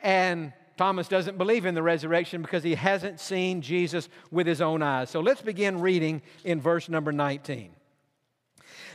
And 0.00 0.52
Thomas 0.76 1.08
doesn't 1.08 1.36
believe 1.36 1.66
in 1.66 1.74
the 1.74 1.82
resurrection 1.82 2.40
because 2.40 2.62
he 2.62 2.74
hasn't 2.74 3.20
seen 3.20 3.60
Jesus 3.60 4.08
with 4.30 4.46
his 4.46 4.62
own 4.62 4.82
eyes. 4.82 5.10
So 5.10 5.20
let's 5.20 5.42
begin 5.42 5.80
reading 5.80 6.22
in 6.44 6.60
verse 6.60 6.88
number 6.88 7.12
19. 7.12 7.72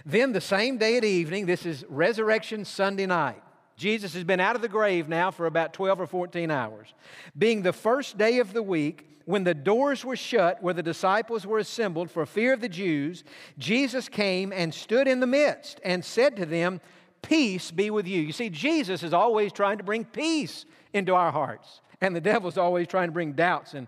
Then 0.05 0.33
the 0.33 0.41
same 0.41 0.77
day 0.77 0.97
at 0.97 1.03
evening, 1.03 1.45
this 1.45 1.65
is 1.65 1.85
Resurrection 1.87 2.65
Sunday 2.65 3.05
night. 3.05 3.41
Jesus 3.75 4.13
has 4.13 4.23
been 4.23 4.39
out 4.39 4.55
of 4.55 4.61
the 4.61 4.69
grave 4.69 5.09
now 5.09 5.31
for 5.31 5.45
about 5.45 5.73
12 5.73 6.01
or 6.01 6.07
14 6.07 6.49
hours. 6.49 6.93
Being 7.37 7.61
the 7.61 7.73
first 7.73 8.17
day 8.17 8.39
of 8.39 8.53
the 8.53 8.63
week, 8.63 9.07
when 9.25 9.43
the 9.43 9.53
doors 9.53 10.05
were 10.05 10.15
shut 10.15 10.61
where 10.61 10.73
the 10.73 10.83
disciples 10.83 11.45
were 11.45 11.57
assembled 11.57 12.09
for 12.09 12.25
fear 12.25 12.53
of 12.53 12.61
the 12.61 12.69
Jews, 12.69 13.23
Jesus 13.57 14.07
came 14.07 14.53
and 14.53 14.73
stood 14.73 15.07
in 15.07 15.19
the 15.19 15.27
midst 15.27 15.81
and 15.83 16.05
said 16.05 16.37
to 16.37 16.45
them, 16.45 16.79
Peace 17.21 17.71
be 17.71 17.89
with 17.89 18.07
you. 18.07 18.21
You 18.21 18.31
see, 18.31 18.49
Jesus 18.49 19.01
is 19.01 19.13
always 19.13 19.51
trying 19.51 19.79
to 19.79 19.83
bring 19.83 20.05
peace 20.05 20.65
into 20.93 21.15
our 21.15 21.31
hearts, 21.31 21.81
and 21.99 22.15
the 22.15 22.21
devil's 22.21 22.57
always 22.57 22.87
trying 22.87 23.07
to 23.07 23.13
bring 23.13 23.33
doubts 23.33 23.73
and, 23.73 23.87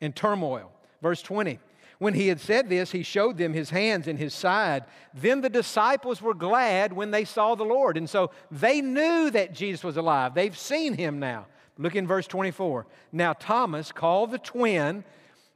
and 0.00 0.16
turmoil. 0.16 0.72
Verse 1.02 1.20
20. 1.20 1.58
When 1.98 2.14
he 2.14 2.28
had 2.28 2.40
said 2.40 2.68
this, 2.68 2.92
he 2.92 3.02
showed 3.02 3.38
them 3.38 3.52
his 3.52 3.70
hands 3.70 4.06
and 4.06 4.18
his 4.18 4.32
side. 4.32 4.84
Then 5.14 5.40
the 5.40 5.48
disciples 5.48 6.22
were 6.22 6.34
glad 6.34 6.92
when 6.92 7.10
they 7.10 7.24
saw 7.24 7.54
the 7.54 7.64
Lord. 7.64 7.96
And 7.96 8.08
so 8.08 8.30
they 8.50 8.80
knew 8.80 9.30
that 9.30 9.52
Jesus 9.52 9.82
was 9.82 9.96
alive. 9.96 10.34
They've 10.34 10.56
seen 10.56 10.94
him 10.94 11.18
now. 11.18 11.46
Look 11.76 11.96
in 11.96 12.06
verse 12.06 12.26
24. 12.26 12.86
Now, 13.12 13.32
Thomas, 13.32 13.90
called 13.90 14.30
the 14.30 14.38
twin, 14.38 15.04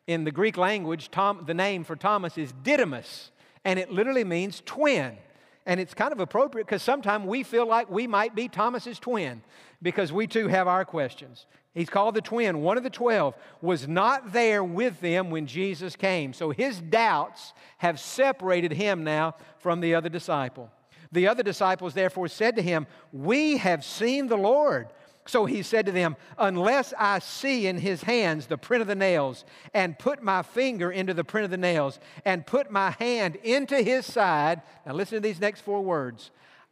in 0.07 0.25
the 0.25 0.31
Greek 0.31 0.57
language, 0.57 1.11
Tom, 1.11 1.45
the 1.47 1.55
name 1.55 1.85
for 1.85 1.97
Thomas 1.97 2.37
is 2.37 2.53
Didymus. 2.63 3.31
And 3.65 3.79
it 3.79 3.91
literally 3.91 4.25
means 4.25 4.63
twin. 4.65 5.17
And 5.65 5.79
it's 5.79 5.95
kind 5.95 6.13
of 6.13 6.19
appropriate 6.19 6.67
because 6.67 6.83
sometimes 6.83 7.25
we 7.25 7.45
feel 7.45 7.67
like 7.67 7.89
we 7.89 8.09
might 8.09 8.35
be 8.35 8.49
Thomas's 8.49 8.99
twin 8.99 9.43
because 9.81 10.13
we 10.13 10.27
too 10.27 10.49
have 10.49 10.67
our 10.67 10.85
questions. 10.85 11.47
He's 11.75 11.89
called 11.89 12.15
the 12.15 12.21
twin. 12.21 12.61
One 12.61 12.77
of 12.77 12.83
the 12.83 12.91
12 12.91 13.35
was 13.63 13.89
not 13.89 14.33
there 14.33 14.63
with 14.63 15.01
them 15.01 15.31
when 15.31 15.47
Jesus 15.47 15.97
came. 15.97 16.35
So 16.35 16.51
his 16.51 16.79
doubts 16.81 17.55
have 17.79 17.99
separated 17.99 18.73
him 18.73 19.05
now 19.05 19.37
from 19.59 19.81
the 19.81 19.95
other 19.95 20.11
disciple. 20.11 20.71
The 21.13 21.29
other 21.29 21.43
disciples 21.43 21.95
therefore 21.95 22.29
said 22.29 22.57
to 22.57 22.63
him, 22.63 22.87
We 23.13 23.57
have 23.59 23.85
seen 23.85 24.27
the 24.27 24.37
Lord. 24.37 24.89
So 25.27 25.47
he 25.47 25.63
said 25.63 25.87
to 25.87 25.93
them, 25.93 26.17
Unless 26.37 26.93
I 26.99 27.21
see 27.21 27.67
in 27.67 27.79
his 27.79 28.03
hands 28.03 28.47
the 28.47 28.59
print 28.59 28.83
of 28.83 28.89
the 28.89 28.95
nails, 28.95 29.45
and 29.73 29.99
put 29.99 30.23
my 30.23 30.43
finger 30.43 30.91
into 30.91 31.15
the 31.15 31.25
print 31.25 31.45
of 31.45 31.51
the 31.51 31.57
nails, 31.57 32.01
and 32.25 32.47
put 32.47 32.71
my 32.71 32.91
hand 32.91 33.37
into 33.37 33.81
his 33.81 34.05
side, 34.05 34.63
now 34.85 34.93
listen 34.93 35.17
to 35.17 35.21
these 35.21 35.41
next 35.41 35.61
four 35.61 35.83
words 35.83 36.31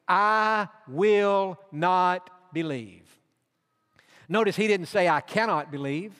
I 0.08 0.68
will 0.88 1.58
not 1.70 2.52
believe. 2.52 3.19
Notice 4.30 4.54
he 4.54 4.68
didn't 4.68 4.86
say, 4.86 5.08
I 5.08 5.20
cannot 5.20 5.72
believe. 5.72 6.14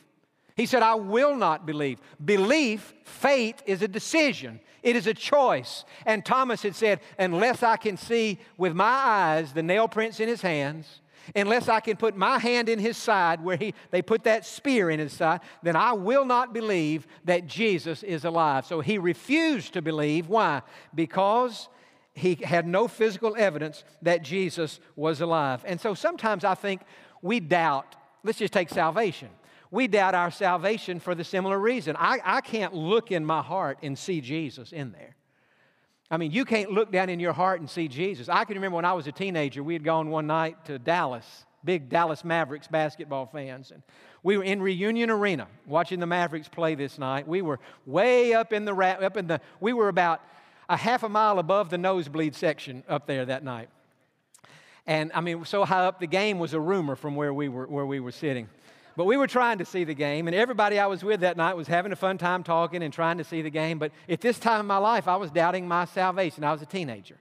He 0.56 0.66
said, 0.66 0.82
I 0.82 0.96
will 0.96 1.36
not 1.36 1.64
believe. 1.64 2.00
Belief, 2.22 2.92
faith, 3.04 3.62
is 3.64 3.82
a 3.82 3.88
decision, 3.88 4.60
it 4.82 4.96
is 4.96 5.06
a 5.06 5.14
choice. 5.14 5.84
And 6.04 6.24
Thomas 6.24 6.62
had 6.62 6.74
said, 6.74 7.00
Unless 7.18 7.62
I 7.62 7.76
can 7.76 7.96
see 7.96 8.38
with 8.58 8.74
my 8.74 8.84
eyes 8.84 9.52
the 9.52 9.62
nail 9.62 9.86
prints 9.86 10.18
in 10.18 10.28
his 10.28 10.42
hands, 10.42 11.02
unless 11.36 11.68
I 11.68 11.78
can 11.78 11.96
put 11.96 12.16
my 12.16 12.38
hand 12.38 12.68
in 12.68 12.80
his 12.80 12.96
side 12.96 13.44
where 13.44 13.56
he, 13.56 13.74
they 13.92 14.02
put 14.02 14.24
that 14.24 14.44
spear 14.44 14.90
in 14.90 14.98
his 14.98 15.12
side, 15.12 15.40
then 15.62 15.76
I 15.76 15.92
will 15.92 16.24
not 16.24 16.52
believe 16.52 17.06
that 17.26 17.46
Jesus 17.46 18.02
is 18.02 18.24
alive. 18.24 18.66
So 18.66 18.80
he 18.80 18.98
refused 18.98 19.74
to 19.74 19.82
believe. 19.82 20.28
Why? 20.28 20.62
Because 20.94 21.68
he 22.12 22.34
had 22.34 22.66
no 22.66 22.88
physical 22.88 23.36
evidence 23.38 23.84
that 24.02 24.22
Jesus 24.22 24.80
was 24.96 25.20
alive. 25.20 25.62
And 25.64 25.80
so 25.80 25.94
sometimes 25.94 26.42
I 26.42 26.56
think 26.56 26.80
we 27.22 27.38
doubt. 27.38 27.96
Let's 28.22 28.38
just 28.38 28.52
take 28.52 28.68
salvation. 28.68 29.28
We 29.70 29.86
doubt 29.86 30.14
our 30.14 30.30
salvation 30.30 30.98
for 30.98 31.14
the 31.14 31.24
similar 31.24 31.58
reason. 31.58 31.96
I, 31.98 32.18
I 32.24 32.40
can't 32.40 32.74
look 32.74 33.12
in 33.12 33.24
my 33.24 33.42
heart 33.42 33.78
and 33.82 33.96
see 33.96 34.20
Jesus 34.20 34.72
in 34.72 34.92
there. 34.92 35.14
I 36.10 36.16
mean, 36.16 36.32
you 36.32 36.44
can't 36.44 36.72
look 36.72 36.90
down 36.90 37.08
in 37.08 37.20
your 37.20 37.32
heart 37.32 37.60
and 37.60 37.70
see 37.70 37.86
Jesus. 37.86 38.28
I 38.28 38.44
can 38.44 38.56
remember 38.56 38.76
when 38.76 38.84
I 38.84 38.94
was 38.94 39.06
a 39.06 39.12
teenager, 39.12 39.62
we 39.62 39.74
had 39.74 39.84
gone 39.84 40.10
one 40.10 40.26
night 40.26 40.64
to 40.64 40.78
Dallas, 40.78 41.44
big 41.64 41.88
Dallas 41.88 42.24
Mavericks 42.24 42.66
basketball 42.66 43.26
fans. 43.26 43.70
And 43.70 43.84
we 44.24 44.36
were 44.36 44.42
in 44.42 44.60
Reunion 44.60 45.08
Arena 45.08 45.46
watching 45.66 46.00
the 46.00 46.06
Mavericks 46.06 46.48
play 46.48 46.74
this 46.74 46.98
night. 46.98 47.28
We 47.28 47.42
were 47.42 47.60
way 47.86 48.34
up 48.34 48.52
in 48.52 48.64
the, 48.64 48.74
up 48.74 49.16
in 49.16 49.28
the 49.28 49.40
we 49.60 49.72
were 49.72 49.88
about 49.88 50.20
a 50.68 50.76
half 50.76 51.04
a 51.04 51.08
mile 51.08 51.38
above 51.38 51.70
the 51.70 51.78
nosebleed 51.78 52.34
section 52.34 52.82
up 52.88 53.06
there 53.06 53.24
that 53.24 53.44
night. 53.44 53.68
And 54.90 55.12
I 55.14 55.20
mean, 55.20 55.44
so 55.44 55.64
high 55.64 55.86
up, 55.86 56.00
the 56.00 56.08
game 56.08 56.40
was 56.40 56.52
a 56.52 56.58
rumor 56.58 56.96
from 56.96 57.14
where 57.14 57.32
we 57.32 57.48
were, 57.48 57.64
where 57.68 57.86
we 57.86 58.00
were 58.00 58.10
sitting. 58.10 58.48
But 58.96 59.04
we 59.04 59.16
were 59.16 59.28
trying 59.28 59.58
to 59.58 59.64
see 59.64 59.84
the 59.84 59.94
game, 59.94 60.26
and 60.26 60.34
everybody 60.34 60.80
I 60.80 60.86
was 60.86 61.04
with 61.04 61.20
that 61.20 61.36
night 61.36 61.56
was 61.56 61.68
having 61.68 61.92
a 61.92 61.96
fun 61.96 62.18
time 62.18 62.42
talking 62.42 62.82
and 62.82 62.92
trying 62.92 63.18
to 63.18 63.22
see 63.22 63.40
the 63.40 63.50
game. 63.50 63.78
But 63.78 63.92
at 64.08 64.20
this 64.20 64.40
time 64.40 64.58
in 64.58 64.66
my 64.66 64.78
life, 64.78 65.06
I 65.06 65.14
was 65.14 65.30
doubting 65.30 65.68
my 65.68 65.84
salvation. 65.84 66.42
I 66.42 66.50
was 66.50 66.60
a 66.60 66.66
teenager. 66.66 67.14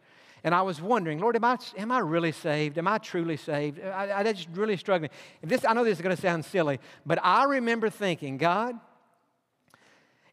And 0.44 0.56
I 0.56 0.64
was 0.64 0.82
wondering, 0.82 1.20
Lord, 1.20 1.36
am 1.36 1.46
I, 1.46 1.60
am 1.78 1.92
I 1.92 2.00
really 2.00 2.32
saved? 2.32 2.80
Am 2.80 2.88
I 2.88 2.98
truly 2.98 3.38
saved? 3.38 3.80
I, 3.84 4.14
I 4.14 4.34
just 4.34 4.50
really 4.56 4.76
struggling. 4.76 5.12
This, 5.44 5.64
I 5.64 5.74
know 5.74 5.84
this 5.84 6.00
is 6.00 6.02
going 6.02 6.16
to 6.16 6.22
sound 6.22 6.46
silly, 6.46 6.80
but 7.06 7.20
I 7.24 7.44
remember 7.44 7.92
thinking, 7.92 8.38
God, 8.38 8.80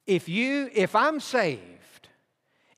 if 0.07 0.27
you, 0.27 0.71
if 0.73 0.95
I'm 0.95 1.21
saved, 1.21 2.09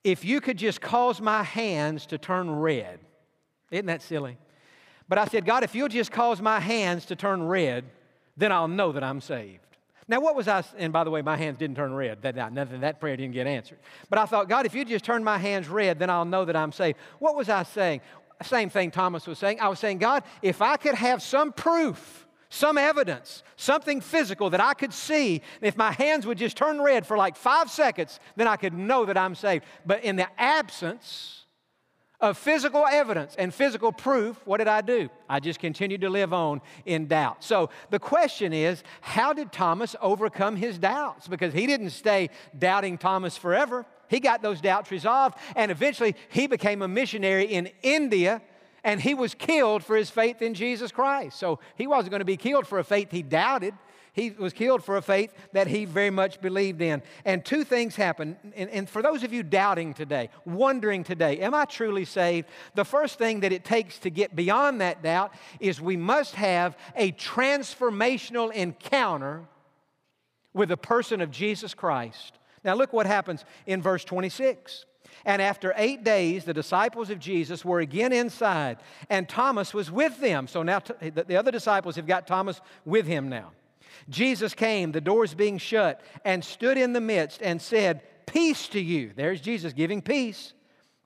if 0.02 0.24
you 0.24 0.40
could 0.40 0.56
just 0.56 0.80
cause 0.80 1.20
my 1.20 1.44
hands 1.44 2.06
to 2.06 2.18
turn 2.18 2.50
red, 2.50 2.98
isn't 3.70 3.86
that 3.86 4.02
silly? 4.02 4.36
But 5.08 5.18
I 5.18 5.26
said, 5.26 5.44
God, 5.44 5.64
if 5.64 5.74
you'll 5.74 5.88
just 5.88 6.12
cause 6.12 6.40
my 6.40 6.60
hands 6.60 7.06
to 7.06 7.16
turn 7.16 7.42
red, 7.42 7.84
then 8.36 8.52
I'll 8.52 8.68
know 8.68 8.92
that 8.92 9.02
I'm 9.02 9.20
saved. 9.20 9.60
Now, 10.06 10.20
what 10.20 10.34
was 10.34 10.48
I, 10.48 10.64
and 10.78 10.90
by 10.92 11.04
the 11.04 11.10
way, 11.10 11.20
my 11.20 11.36
hands 11.36 11.58
didn't 11.58 11.76
turn 11.76 11.92
red. 11.92 12.22
That, 12.22 12.52
nothing, 12.52 12.80
that 12.80 12.98
prayer 12.98 13.16
didn't 13.16 13.34
get 13.34 13.46
answered. 13.46 13.78
But 14.08 14.18
I 14.18 14.24
thought, 14.24 14.48
God, 14.48 14.64
if 14.64 14.74
you 14.74 14.84
just 14.84 15.04
turn 15.04 15.22
my 15.22 15.36
hands 15.36 15.68
red, 15.68 15.98
then 15.98 16.08
I'll 16.08 16.24
know 16.24 16.46
that 16.46 16.56
I'm 16.56 16.72
saved. 16.72 16.98
What 17.18 17.36
was 17.36 17.50
I 17.50 17.62
saying? 17.62 18.00
Same 18.42 18.70
thing 18.70 18.90
Thomas 18.90 19.26
was 19.26 19.38
saying. 19.38 19.60
I 19.60 19.68
was 19.68 19.78
saying, 19.78 19.98
God, 19.98 20.22
if 20.40 20.62
I 20.62 20.76
could 20.76 20.94
have 20.94 21.22
some 21.22 21.52
proof, 21.52 22.26
some 22.48 22.78
evidence, 22.78 23.42
something 23.56 24.00
physical 24.00 24.48
that 24.50 24.60
I 24.60 24.72
could 24.72 24.94
see, 24.94 25.42
if 25.60 25.76
my 25.76 25.92
hands 25.92 26.24
would 26.24 26.38
just 26.38 26.56
turn 26.56 26.80
red 26.80 27.06
for 27.06 27.18
like 27.18 27.36
five 27.36 27.70
seconds, 27.70 28.18
then 28.36 28.48
I 28.48 28.56
could 28.56 28.72
know 28.72 29.04
that 29.04 29.18
I'm 29.18 29.34
saved. 29.34 29.64
But 29.84 30.04
in 30.04 30.16
the 30.16 30.28
absence, 30.40 31.44
of 32.20 32.36
physical 32.36 32.84
evidence 32.86 33.36
and 33.38 33.54
physical 33.54 33.92
proof, 33.92 34.40
what 34.44 34.58
did 34.58 34.66
I 34.66 34.80
do? 34.80 35.08
I 35.28 35.38
just 35.38 35.60
continued 35.60 36.00
to 36.00 36.10
live 36.10 36.32
on 36.32 36.60
in 36.84 37.06
doubt. 37.06 37.44
So 37.44 37.70
the 37.90 38.00
question 38.00 38.52
is, 38.52 38.82
how 39.00 39.32
did 39.32 39.52
Thomas 39.52 39.94
overcome 40.00 40.56
his 40.56 40.78
doubts? 40.78 41.28
Because 41.28 41.52
he 41.54 41.66
didn't 41.66 41.90
stay 41.90 42.30
doubting 42.58 42.98
Thomas 42.98 43.36
forever. 43.36 43.86
He 44.08 44.20
got 44.20 44.42
those 44.42 44.60
doubts 44.60 44.90
resolved, 44.90 45.38
and 45.54 45.70
eventually 45.70 46.16
he 46.30 46.46
became 46.46 46.82
a 46.82 46.88
missionary 46.88 47.44
in 47.44 47.70
India, 47.82 48.42
and 48.82 49.00
he 49.00 49.14
was 49.14 49.34
killed 49.34 49.84
for 49.84 49.96
his 49.96 50.10
faith 50.10 50.42
in 50.42 50.54
Jesus 50.54 50.90
Christ. 50.90 51.38
So 51.38 51.60
he 51.76 51.86
wasn't 51.86 52.10
going 52.10 52.20
to 52.20 52.24
be 52.24 52.36
killed 52.36 52.66
for 52.66 52.78
a 52.78 52.84
faith 52.84 53.10
he 53.10 53.22
doubted. 53.22 53.74
He 54.12 54.30
was 54.30 54.52
killed 54.52 54.82
for 54.82 54.96
a 54.96 55.02
faith 55.02 55.32
that 55.52 55.66
he 55.66 55.84
very 55.84 56.10
much 56.10 56.40
believed 56.40 56.80
in. 56.82 57.02
And 57.24 57.44
two 57.44 57.64
things 57.64 57.96
happened. 57.96 58.36
And, 58.56 58.70
and, 58.70 58.88
for 58.88 59.02
those 59.02 59.22
of 59.22 59.32
you 59.32 59.42
doubting 59.42 59.94
today, 59.94 60.30
wondering 60.44 61.04
today, 61.04 61.38
am 61.40 61.54
I 61.54 61.64
truly 61.64 62.04
saved? 62.04 62.48
The 62.74 62.84
first 62.84 63.18
thing 63.18 63.40
that 63.40 63.52
it 63.52 63.64
takes 63.64 63.98
to 64.00 64.10
get 64.10 64.34
beyond 64.34 64.80
that 64.80 65.02
doubt 65.02 65.32
is 65.60 65.80
we 65.80 65.96
must 65.96 66.34
have 66.34 66.76
a 66.96 67.12
transformational 67.12 68.52
encounter 68.52 69.44
with 70.52 70.70
the 70.70 70.76
person 70.76 71.20
of 71.20 71.30
Jesus 71.30 71.74
Christ. 71.74 72.34
Now, 72.64 72.74
look 72.74 72.92
what 72.92 73.06
happens 73.06 73.44
in 73.66 73.80
verse 73.80 74.04
26. 74.04 74.84
And 75.24 75.42
after 75.42 75.72
eight 75.76 76.04
days, 76.04 76.44
the 76.44 76.54
disciples 76.54 77.10
of 77.10 77.18
Jesus 77.18 77.64
were 77.64 77.80
again 77.80 78.12
inside, 78.12 78.78
and 79.10 79.28
Thomas 79.28 79.74
was 79.74 79.90
with 79.90 80.20
them. 80.20 80.46
So 80.46 80.62
now 80.62 80.80
the 81.00 81.36
other 81.36 81.50
disciples 81.50 81.96
have 81.96 82.06
got 82.06 82.26
Thomas 82.26 82.60
with 82.84 83.06
him 83.06 83.28
now. 83.28 83.52
Jesus 84.08 84.54
came, 84.54 84.92
the 84.92 85.00
doors 85.00 85.34
being 85.34 85.58
shut, 85.58 86.00
and 86.24 86.44
stood 86.44 86.78
in 86.78 86.92
the 86.92 87.00
midst 87.00 87.42
and 87.42 87.60
said, 87.60 88.02
Peace 88.26 88.68
to 88.68 88.80
you. 88.80 89.12
There's 89.16 89.40
Jesus 89.40 89.72
giving 89.72 90.02
peace. 90.02 90.52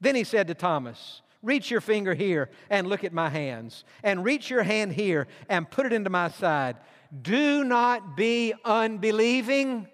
Then 0.01 0.15
he 0.15 0.25
said 0.25 0.49
to 0.49 0.55
Thomas, 0.55 1.23
Reach 1.43 1.71
your 1.71 1.81
finger 1.81 2.15
here 2.15 2.51
and 2.71 2.87
look 2.87 3.05
at 3.05 3.13
my 3.13 3.29
hands, 3.29 3.85
and 4.03 4.25
reach 4.25 4.51
your 4.51 4.63
hand 4.63 4.93
here 4.93 5.27
and 5.49 5.71
put 5.71 5.87
it 5.87 5.93
into 5.93 6.11
my 6.11 6.29
side. 6.29 6.77
Do 7.21 7.65
not 7.65 8.17
be 8.17 8.55
unbelieving, 8.65 9.89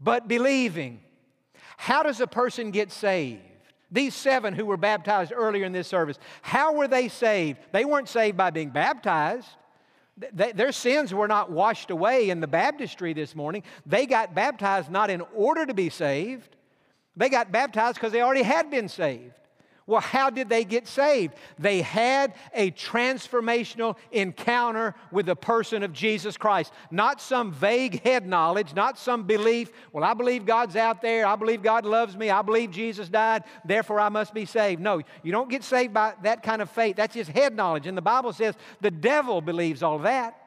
but 0.00 0.28
believing. 0.28 1.00
How 1.76 2.02
does 2.02 2.20
a 2.20 2.26
person 2.26 2.70
get 2.70 2.92
saved? 2.92 3.40
These 3.90 4.14
seven 4.14 4.54
who 4.54 4.66
were 4.66 4.76
baptized 4.76 5.32
earlier 5.34 5.64
in 5.64 5.72
this 5.72 5.88
service, 5.88 6.18
how 6.42 6.74
were 6.74 6.88
they 6.88 7.08
saved? 7.08 7.58
They 7.72 7.84
weren't 7.84 8.08
saved 8.08 8.36
by 8.36 8.50
being 8.50 8.70
baptized 8.70 9.48
their 10.32 10.72
sins 10.72 11.12
were 11.12 11.28
not 11.28 11.50
washed 11.50 11.90
away 11.90 12.30
in 12.30 12.40
the 12.40 12.46
baptistry 12.46 13.12
this 13.12 13.34
morning. 13.34 13.62
They 13.84 14.06
got 14.06 14.34
baptized 14.34 14.90
not 14.90 15.10
in 15.10 15.22
order 15.34 15.66
to 15.66 15.74
be 15.74 15.90
saved, 15.90 16.56
they 17.16 17.28
got 17.28 17.52
baptized 17.52 17.96
because 17.96 18.12
they 18.12 18.22
already 18.22 18.42
had 18.42 18.70
been 18.70 18.88
saved. 18.88 19.34
Well, 19.86 20.00
how 20.00 20.30
did 20.30 20.48
they 20.48 20.64
get 20.64 20.86
saved? 20.86 21.34
They 21.58 21.82
had 21.82 22.32
a 22.54 22.70
transformational 22.70 23.96
encounter 24.12 24.94
with 25.12 25.26
the 25.26 25.36
person 25.36 25.82
of 25.82 25.92
Jesus 25.92 26.38
Christ. 26.38 26.72
Not 26.90 27.20
some 27.20 27.52
vague 27.52 28.02
head 28.02 28.26
knowledge, 28.26 28.74
not 28.74 28.98
some 28.98 29.24
belief, 29.24 29.70
well, 29.92 30.02
I 30.02 30.14
believe 30.14 30.46
God's 30.46 30.74
out 30.74 31.02
there, 31.02 31.26
I 31.26 31.36
believe 31.36 31.62
God 31.62 31.84
loves 31.84 32.16
me, 32.16 32.30
I 32.30 32.40
believe 32.40 32.70
Jesus 32.70 33.10
died, 33.10 33.44
therefore 33.64 34.00
I 34.00 34.08
must 34.08 34.32
be 34.32 34.46
saved. 34.46 34.80
No, 34.80 35.02
you 35.22 35.32
don't 35.32 35.50
get 35.50 35.62
saved 35.62 35.92
by 35.92 36.14
that 36.22 36.42
kind 36.42 36.62
of 36.62 36.70
faith. 36.70 36.96
That's 36.96 37.14
just 37.14 37.30
head 37.30 37.54
knowledge. 37.54 37.86
And 37.86 37.96
the 37.96 38.02
Bible 38.02 38.32
says 38.32 38.54
the 38.80 38.90
devil 38.90 39.42
believes 39.42 39.82
all 39.82 39.98
that 39.98 40.43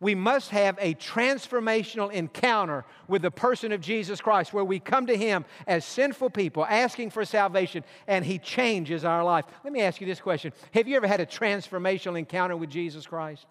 we 0.00 0.14
must 0.14 0.50
have 0.50 0.78
a 0.80 0.94
transformational 0.94 2.12
encounter 2.12 2.84
with 3.08 3.22
the 3.22 3.30
person 3.30 3.72
of 3.72 3.80
Jesus 3.80 4.20
Christ 4.20 4.52
where 4.52 4.64
we 4.64 4.78
come 4.78 5.06
to 5.06 5.16
Him 5.16 5.44
as 5.66 5.84
sinful 5.84 6.30
people 6.30 6.64
asking 6.64 7.10
for 7.10 7.24
salvation 7.24 7.84
and 8.06 8.24
He 8.24 8.38
changes 8.38 9.04
our 9.04 9.24
life. 9.24 9.44
Let 9.64 9.72
me 9.72 9.80
ask 9.80 10.00
you 10.00 10.06
this 10.06 10.20
question 10.20 10.52
Have 10.72 10.86
you 10.86 10.96
ever 10.96 11.08
had 11.08 11.20
a 11.20 11.26
transformational 11.26 12.18
encounter 12.18 12.56
with 12.56 12.70
Jesus 12.70 13.06
Christ? 13.06 13.46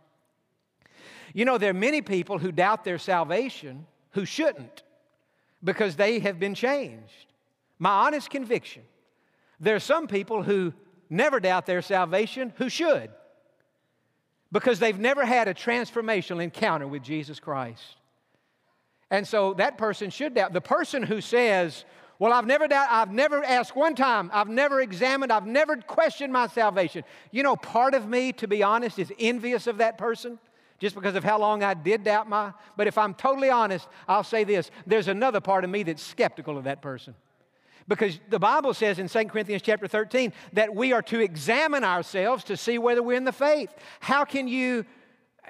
You 1.33 1.43
know, 1.43 1.57
there 1.57 1.71
are 1.71 1.73
many 1.73 2.01
people 2.01 2.37
who 2.37 2.51
doubt 2.51 2.85
their 2.85 2.97
salvation 2.97 3.85
who 4.11 4.23
shouldn't 4.23 4.83
because 5.63 5.97
they 5.97 6.19
have 6.19 6.39
been 6.39 6.55
changed. 6.55 7.33
My 7.77 8.05
honest 8.05 8.29
conviction 8.29 8.83
there 9.59 9.75
are 9.75 9.79
some 9.79 10.07
people 10.07 10.43
who 10.43 10.71
never 11.09 11.39
doubt 11.39 11.65
their 11.65 11.81
salvation 11.81 12.53
who 12.57 12.69
should 12.69 13.09
because 14.51 14.79
they've 14.79 14.99
never 14.99 15.25
had 15.25 15.47
a 15.47 15.53
transformational 15.53 16.43
encounter 16.43 16.87
with 16.87 17.03
Jesus 17.03 17.39
Christ. 17.39 17.97
And 19.09 19.27
so 19.27 19.53
that 19.55 19.77
person 19.77 20.09
should 20.09 20.33
doubt. 20.33 20.53
The 20.53 20.61
person 20.61 21.03
who 21.03 21.21
says, 21.21 21.85
Well, 22.19 22.33
I've 22.33 22.45
never 22.45 22.67
doubt, 22.67 22.87
I've 22.89 23.11
never 23.11 23.43
asked 23.43 23.75
one 23.75 23.95
time, 23.95 24.29
I've 24.33 24.49
never 24.49 24.81
examined, 24.81 25.31
I've 25.31 25.45
never 25.45 25.77
questioned 25.77 26.33
my 26.33 26.47
salvation. 26.47 27.03
You 27.31 27.43
know, 27.43 27.55
part 27.55 27.93
of 27.93 28.07
me, 28.07 28.33
to 28.33 28.47
be 28.47 28.63
honest, 28.63 28.99
is 28.99 29.11
envious 29.19 29.67
of 29.67 29.77
that 29.77 29.97
person 29.97 30.39
just 30.79 30.95
because 30.95 31.15
of 31.15 31.23
how 31.23 31.39
long 31.39 31.63
I 31.63 31.73
did 31.73 32.03
doubt 32.03 32.29
my. 32.29 32.53
But 32.75 32.87
if 32.87 32.97
I'm 32.97 33.13
totally 33.13 33.49
honest, 33.49 33.87
I'll 34.07 34.23
say 34.23 34.43
this 34.43 34.71
there's 34.85 35.07
another 35.07 35.39
part 35.39 35.63
of 35.63 35.69
me 35.69 35.83
that's 35.83 36.03
skeptical 36.03 36.57
of 36.57 36.65
that 36.65 36.81
person. 36.81 37.15
Because 37.87 38.19
the 38.29 38.39
Bible 38.39 38.73
says 38.73 38.99
in 38.99 39.07
2 39.07 39.25
Corinthians 39.25 39.61
chapter 39.61 39.87
13 39.87 40.33
that 40.53 40.75
we 40.75 40.91
are 40.91 41.01
to 41.03 41.19
examine 41.19 41.83
ourselves 41.83 42.43
to 42.45 42.57
see 42.57 42.77
whether 42.77 43.01
we're 43.01 43.17
in 43.17 43.23
the 43.23 43.31
faith. 43.31 43.73
How 44.01 44.25
can 44.25 44.47
you 44.47 44.85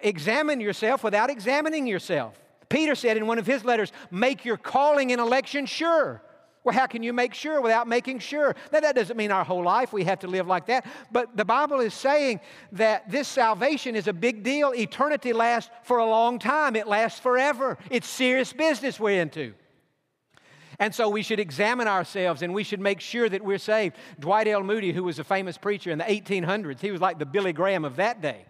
examine 0.04 0.62
yourself 0.62 1.04
without 1.04 1.30
examining 1.30 1.88
yourself? 1.88 2.40
Peter 2.70 2.96
said 2.96 3.18
in 3.18 3.26
one 3.26 3.40
of 3.40 3.48
his 3.48 3.64
letters, 3.66 3.92
make 4.12 4.46
your 4.46 4.58
calling 4.58 5.12
and 5.12 5.20
election 5.22 5.66
sure. 5.66 6.22
Well, 6.64 6.76
how 6.76 6.86
can 6.86 7.02
you 7.02 7.14
make 7.14 7.34
sure 7.34 7.62
without 7.62 7.88
making 7.88 8.20
sure? 8.20 8.54
Now, 8.74 8.82
that 8.82 8.94
doesn't 8.94 9.16
mean 9.16 9.32
our 9.32 9.46
whole 9.46 9.64
life 9.64 9.94
we 9.94 10.04
have 10.04 10.20
to 10.20 10.28
live 10.28 10.48
like 10.48 10.66
that, 10.66 10.86
but 11.12 11.38
the 11.38 11.46
Bible 11.46 11.80
is 11.80 11.94
saying 11.94 12.42
that 12.74 13.10
this 13.10 13.28
salvation 13.28 13.96
is 13.96 14.10
a 14.10 14.14
big 14.14 14.44
deal. 14.44 14.74
Eternity 14.76 15.32
lasts 15.32 15.72
for 15.84 16.00
a 16.00 16.06
long 16.06 16.40
time, 16.40 16.76
it 16.76 16.86
lasts 16.86 17.22
forever. 17.22 17.78
It's 17.90 18.08
serious 18.08 18.52
business 18.52 19.00
we're 19.00 19.22
into. 19.22 19.54
And 20.80 20.94
so 20.94 21.10
we 21.10 21.24
should 21.24 21.40
examine 21.40 21.88
ourselves 21.88 22.44
and 22.44 22.54
we 22.54 22.64
should 22.64 22.80
make 22.80 23.00
sure 23.00 23.28
that 23.28 23.44
we're 23.44 23.58
saved. 23.58 23.96
Dwight 24.20 24.48
L. 24.48 24.64
Moody, 24.64 24.92
who 24.92 25.04
was 25.04 25.18
a 25.18 25.24
famous 25.24 25.58
preacher 25.58 25.90
in 25.90 25.98
the 25.98 26.04
1800s, 26.04 26.80
he 26.80 26.92
was 26.92 27.02
like 27.02 27.18
the 27.18 27.26
Billy 27.26 27.54
Graham 27.54 27.84
of 27.84 27.96
that 27.96 28.22
day. 28.22 28.46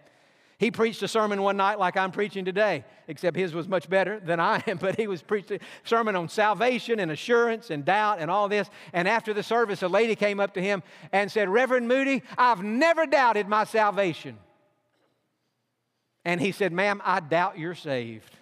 He 0.58 0.72
preached 0.72 1.02
a 1.04 1.08
sermon 1.08 1.40
one 1.40 1.56
night 1.56 1.78
like 1.78 1.96
I'm 1.96 2.10
preaching 2.10 2.44
today, 2.44 2.84
except 3.06 3.36
his 3.36 3.54
was 3.54 3.68
much 3.68 3.88
better 3.88 4.18
than 4.18 4.40
I 4.40 4.62
am, 4.66 4.76
but 4.80 4.96
he 4.96 5.06
was 5.06 5.22
preaching 5.22 5.60
a 5.60 5.88
sermon 5.88 6.16
on 6.16 6.28
salvation 6.28 6.98
and 6.98 7.12
assurance 7.12 7.70
and 7.70 7.84
doubt 7.84 8.18
and 8.18 8.30
all 8.30 8.48
this. 8.48 8.68
And 8.92 9.06
after 9.06 9.32
the 9.32 9.44
service, 9.44 9.82
a 9.82 9.88
lady 9.88 10.16
came 10.16 10.40
up 10.40 10.54
to 10.54 10.60
him 10.60 10.82
and 11.12 11.30
said, 11.30 11.48
Reverend 11.48 11.86
Moody, 11.86 12.22
I've 12.36 12.62
never 12.62 13.06
doubted 13.06 13.48
my 13.48 13.64
salvation. 13.64 14.36
And 16.24 16.40
he 16.40 16.50
said, 16.50 16.72
Ma'am, 16.72 17.00
I 17.04 17.20
doubt 17.20 17.58
you're 17.58 17.76
saved. 17.76 18.34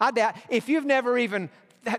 I 0.00 0.10
doubt, 0.10 0.36
if 0.50 0.68
you've 0.68 0.84
never 0.84 1.16
even 1.16 1.48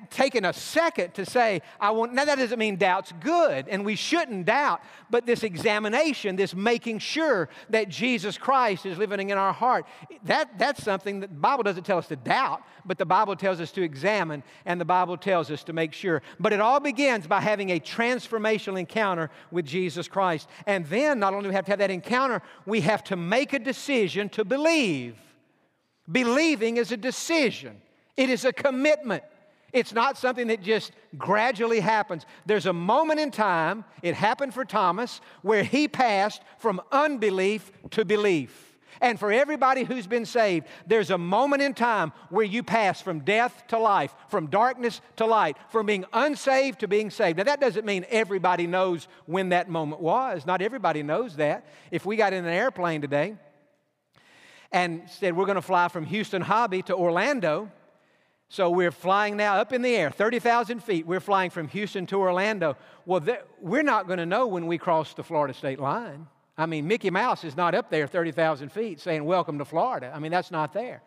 taken 0.09 0.45
a 0.45 0.53
second 0.53 1.13
to 1.15 1.25
say, 1.25 1.62
I 1.79 1.91
want, 1.91 2.13
now 2.13 2.25
that 2.25 2.38
doesn't 2.38 2.59
mean 2.59 2.75
doubt's 2.75 3.12
good, 3.19 3.67
and 3.67 3.86
we 3.86 3.95
shouldn't 3.95 4.45
doubt, 4.45 4.81
but 5.09 5.25
this 5.25 5.43
examination, 5.43 6.36
this 6.36 6.53
making 6.55 7.00
sure 7.00 7.50
that 7.69 7.89
Jesus 7.89 8.38
Christ 8.38 8.86
is 8.86 8.98
living 8.98 9.29
in 9.29 9.38
our 9.38 9.53
heart, 9.53 9.86
that, 10.24 10.57
that's 10.57 10.83
something 10.83 11.21
that 11.21 11.29
the 11.29 11.39
Bible 11.39 11.63
doesn't 11.63 11.83
tell 11.83 11.98
us 11.98 12.07
to 12.07 12.15
doubt, 12.15 12.62
but 12.86 12.98
the 12.98 13.05
Bible 13.05 13.36
tells 13.36 13.59
us 13.59 13.71
to 13.74 13.81
examine, 13.81 14.43
and 14.65 14.79
the 14.79 14.86
Bible 14.86 15.17
tells 15.17 15.51
us 15.51 15.63
to 15.65 15.74
make 15.74 15.93
sure. 15.93 16.21
But 16.39 16.53
it 16.53 16.62
all 16.62 16.79
begins 16.79 17.27
by 17.27 17.41
having 17.41 17.71
a 17.71 17.79
transformational 17.79 18.79
encounter 18.79 19.29
with 19.51 19.65
Jesus 19.65 20.07
Christ. 20.07 20.48
And 20.65 20.86
then, 20.88 21.19
not 21.19 21.33
only 21.33 21.43
do 21.43 21.50
we 21.50 21.55
have 21.55 21.65
to 21.65 21.71
have 21.71 21.79
that 21.79 21.91
encounter, 21.91 22.41
we 22.65 22.81
have 22.81 23.03
to 23.05 23.15
make 23.15 23.53
a 23.53 23.59
decision 23.59 24.29
to 24.29 24.45
believe. 24.45 25.15
Believing 26.12 26.77
is 26.77 26.91
a 26.91 26.98
decision, 26.98 27.81
it 28.17 28.29
is 28.29 28.45
a 28.45 28.53
commitment. 28.53 29.24
It's 29.71 29.93
not 29.93 30.17
something 30.17 30.47
that 30.47 30.61
just 30.61 30.91
gradually 31.17 31.79
happens. 31.79 32.25
There's 32.45 32.65
a 32.65 32.73
moment 32.73 33.19
in 33.19 33.31
time, 33.31 33.85
it 34.01 34.15
happened 34.15 34.53
for 34.53 34.65
Thomas, 34.65 35.21
where 35.41 35.63
he 35.63 35.88
passed 35.88 36.41
from 36.57 36.81
unbelief 36.91 37.71
to 37.91 38.05
belief. 38.05 38.69
And 39.01 39.19
for 39.19 39.31
everybody 39.31 39.83
who's 39.83 40.07
been 40.07 40.25
saved, 40.25 40.67
there's 40.85 41.09
a 41.09 41.17
moment 41.17 41.61
in 41.61 41.73
time 41.73 42.11
where 42.29 42.45
you 42.45 42.63
pass 42.63 43.01
from 43.01 43.19
death 43.19 43.63
to 43.69 43.79
life, 43.79 44.13
from 44.29 44.47
darkness 44.47 44.99
to 45.17 45.25
light, 45.25 45.57
from 45.69 45.85
being 45.85 46.05
unsaved 46.11 46.79
to 46.79 46.88
being 46.88 47.09
saved. 47.09 47.38
Now, 47.38 47.45
that 47.45 47.61
doesn't 47.61 47.85
mean 47.85 48.05
everybody 48.09 48.67
knows 48.67 49.07
when 49.25 49.49
that 49.49 49.69
moment 49.69 50.01
was. 50.01 50.45
Not 50.45 50.61
everybody 50.61 51.03
knows 51.03 51.38
that. 51.38 51.65
If 51.91 52.05
we 52.05 52.17
got 52.17 52.33
in 52.33 52.45
an 52.45 52.53
airplane 52.53 53.01
today 53.01 53.35
and 54.71 55.03
said 55.09 55.35
we're 55.35 55.45
going 55.45 55.55
to 55.55 55.61
fly 55.61 55.88
from 55.88 56.05
Houston 56.05 56.41
Hobby 56.41 56.81
to 56.83 56.95
Orlando, 56.95 57.71
so 58.51 58.72
we're 58.72 58.91
flying 58.91 59.38
now 59.38 59.58
up 59.58 59.74
in 59.74 59.84
the 59.84 59.96
air, 59.96 60.10
30,000 60.10 60.84
feet. 60.84 61.06
We're 61.06 61.20
flying 61.20 61.51
from 61.51 61.68
Houston 61.68 62.08
to 62.08 62.18
Orlando. 62.18 62.77
Well, 63.06 63.22
th- 63.22 63.41
we're 63.62 63.84
not 63.84 64.08
going 64.08 64.18
to 64.18 64.25
know 64.25 64.48
when 64.48 64.65
we 64.65 64.79
cross 64.79 65.13
the 65.13 65.24
Florida 65.24 65.53
state 65.53 65.79
line. 65.79 66.25
I 66.58 66.65
mean, 66.65 66.88
Mickey 66.88 67.12
Mouse 67.12 67.44
is 67.44 67.56
not 67.56 67.75
up 67.75 67.91
there 67.91 68.08
30,000 68.08 68.72
feet 68.72 69.00
saying, 69.00 69.24
Welcome 69.24 69.60
to 69.60 69.65
Florida. 69.65 70.12
I 70.13 70.18
mean, 70.18 70.32
that's 70.32 70.50
not 70.50 70.74
there. 70.74 71.03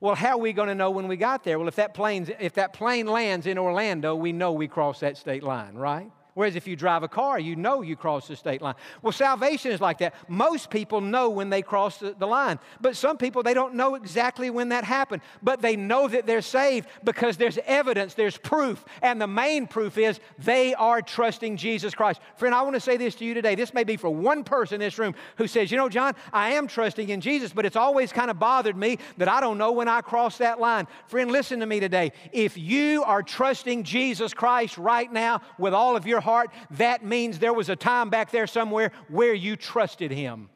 Well, 0.00 0.14
how 0.14 0.30
are 0.30 0.38
we 0.38 0.54
going 0.54 0.68
to 0.68 0.74
know 0.74 0.90
when 0.90 1.06
we 1.06 1.18
got 1.18 1.44
there? 1.44 1.58
Well, 1.58 1.68
if 1.68 1.76
that, 1.76 1.92
plane's, 1.92 2.30
if 2.40 2.54
that 2.54 2.72
plane 2.72 3.06
lands 3.06 3.46
in 3.46 3.58
Orlando, 3.58 4.14
we 4.14 4.32
know 4.32 4.52
we 4.52 4.66
crossed 4.66 5.02
that 5.02 5.18
state 5.18 5.42
line, 5.42 5.74
right? 5.74 6.10
Whereas 6.34 6.56
if 6.56 6.66
you 6.66 6.76
drive 6.76 7.02
a 7.02 7.08
car, 7.08 7.38
you 7.38 7.56
know 7.56 7.82
you 7.82 7.96
cross 7.96 8.28
the 8.28 8.36
state 8.36 8.62
line. 8.62 8.74
Well, 9.02 9.12
salvation 9.12 9.72
is 9.72 9.80
like 9.80 9.98
that. 9.98 10.14
Most 10.28 10.70
people 10.70 11.00
know 11.00 11.30
when 11.30 11.50
they 11.50 11.62
cross 11.62 11.98
the, 11.98 12.26
line, 12.26 12.58
but 12.80 12.96
some 12.96 13.16
people, 13.16 13.42
they 13.42 13.54
don't 13.54 13.74
know 13.74 13.96
exactly 13.96 14.50
when 14.50 14.68
that 14.68 14.84
happened. 14.84 15.22
But 15.42 15.60
they 15.60 15.74
know 15.74 16.06
that 16.06 16.26
they're 16.26 16.42
saved 16.42 16.88
because 17.02 17.36
there's 17.36 17.58
evidence, 17.66 18.14
there's 18.14 18.36
proof. 18.36 18.84
And 19.02 19.20
the 19.20 19.26
main 19.26 19.66
proof 19.66 19.98
is 19.98 20.20
they 20.38 20.74
are 20.74 21.02
trusting 21.02 21.56
Jesus 21.56 21.94
Christ. 21.94 22.20
Friend, 22.36 22.54
I 22.54 22.62
want 22.62 22.74
to 22.74 22.80
say 22.80 22.96
this 22.96 23.14
to 23.16 23.24
you 23.24 23.34
today. 23.34 23.54
This 23.54 23.74
may 23.74 23.84
be 23.84 23.96
for 23.96 24.10
one 24.10 24.44
person 24.44 24.76
in 24.76 24.80
this 24.80 24.98
room 24.98 25.14
who 25.36 25.46
says, 25.46 25.70
You 25.70 25.76
know, 25.76 25.88
Jon, 25.88 26.14
I 26.32 26.50
am 26.50 26.68
trusting 26.68 27.08
in 27.08 27.20
Jesus, 27.20 27.52
but 27.52 27.66
it's 27.66 27.76
always 27.76 28.12
kind 28.12 28.30
of 28.30 28.38
bothered 28.38 28.76
me 28.76 28.98
that 29.18 29.28
I 29.28 29.40
don't 29.40 29.58
know 29.58 29.72
when 29.72 29.88
I 29.88 30.00
cross 30.00 30.38
that 30.38 30.60
line. 30.60 30.86
Friend, 31.06 31.30
listen 31.30 31.60
to 31.60 31.66
me 31.66 31.80
today. 31.80 32.12
If 32.32 32.56
you 32.56 33.02
are 33.04 33.22
trusting 33.22 33.82
Jesus 33.82 34.32
Christ 34.32 34.78
right 34.78 35.12
now 35.12 35.40
with 35.58 35.74
all 35.74 35.96
of 35.96 36.06
your 36.06 36.19
your 36.20 36.32
heart, 36.32 36.50
that 36.72 37.04
means 37.04 37.38
there 37.38 37.54
was 37.54 37.68
a 37.68 37.76
time 37.76 38.10
back 38.10 38.30
there 38.30 38.46
somewhere 38.46 38.92
where 39.08 39.34
you 39.34 39.56
trusted 39.56 40.10
Him. 40.10 40.50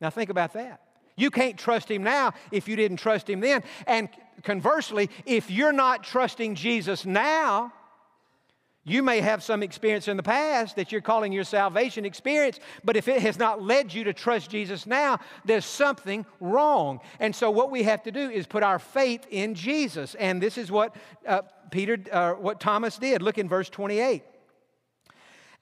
Now, 0.00 0.10
think 0.10 0.30
about 0.30 0.54
that. 0.54 0.80
You 1.16 1.30
can't 1.30 1.58
trust 1.58 1.90
Him 1.90 2.02
now 2.02 2.32
if 2.50 2.68
you 2.68 2.76
didn't 2.76 2.96
trust 2.96 3.28
Him 3.28 3.40
then. 3.40 3.62
And 3.86 4.08
conversely, 4.42 5.10
if 5.26 5.50
you're 5.50 5.72
not 5.72 6.02
trusting 6.02 6.54
Jesus 6.54 7.04
now, 7.04 7.72
you 8.84 9.02
may 9.02 9.20
have 9.20 9.44
some 9.44 9.62
experience 9.62 10.08
in 10.08 10.16
the 10.16 10.24
past 10.24 10.74
that 10.74 10.90
you're 10.90 11.02
calling 11.02 11.32
your 11.32 11.44
salvation 11.44 12.04
experience, 12.04 12.58
but 12.82 12.96
if 12.96 13.06
it 13.06 13.22
has 13.22 13.38
not 13.38 13.62
led 13.62 13.94
you 13.94 14.02
to 14.04 14.12
trust 14.12 14.50
Jesus 14.50 14.86
now, 14.86 15.20
there's 15.44 15.64
something 15.64 16.26
wrong. 16.40 16.98
And 17.20 17.36
so, 17.36 17.48
what 17.50 17.70
we 17.70 17.84
have 17.84 18.02
to 18.04 18.10
do 18.10 18.28
is 18.28 18.46
put 18.46 18.64
our 18.64 18.80
faith 18.80 19.24
in 19.30 19.54
Jesus. 19.54 20.16
And 20.16 20.42
this 20.42 20.58
is 20.58 20.72
what 20.72 20.96
uh, 21.28 21.42
Peter, 21.70 21.96
uh, 22.10 22.32
what 22.32 22.58
Thomas 22.58 22.98
did. 22.98 23.22
Look 23.22 23.38
in 23.38 23.48
verse 23.48 23.68
28. 23.68 24.24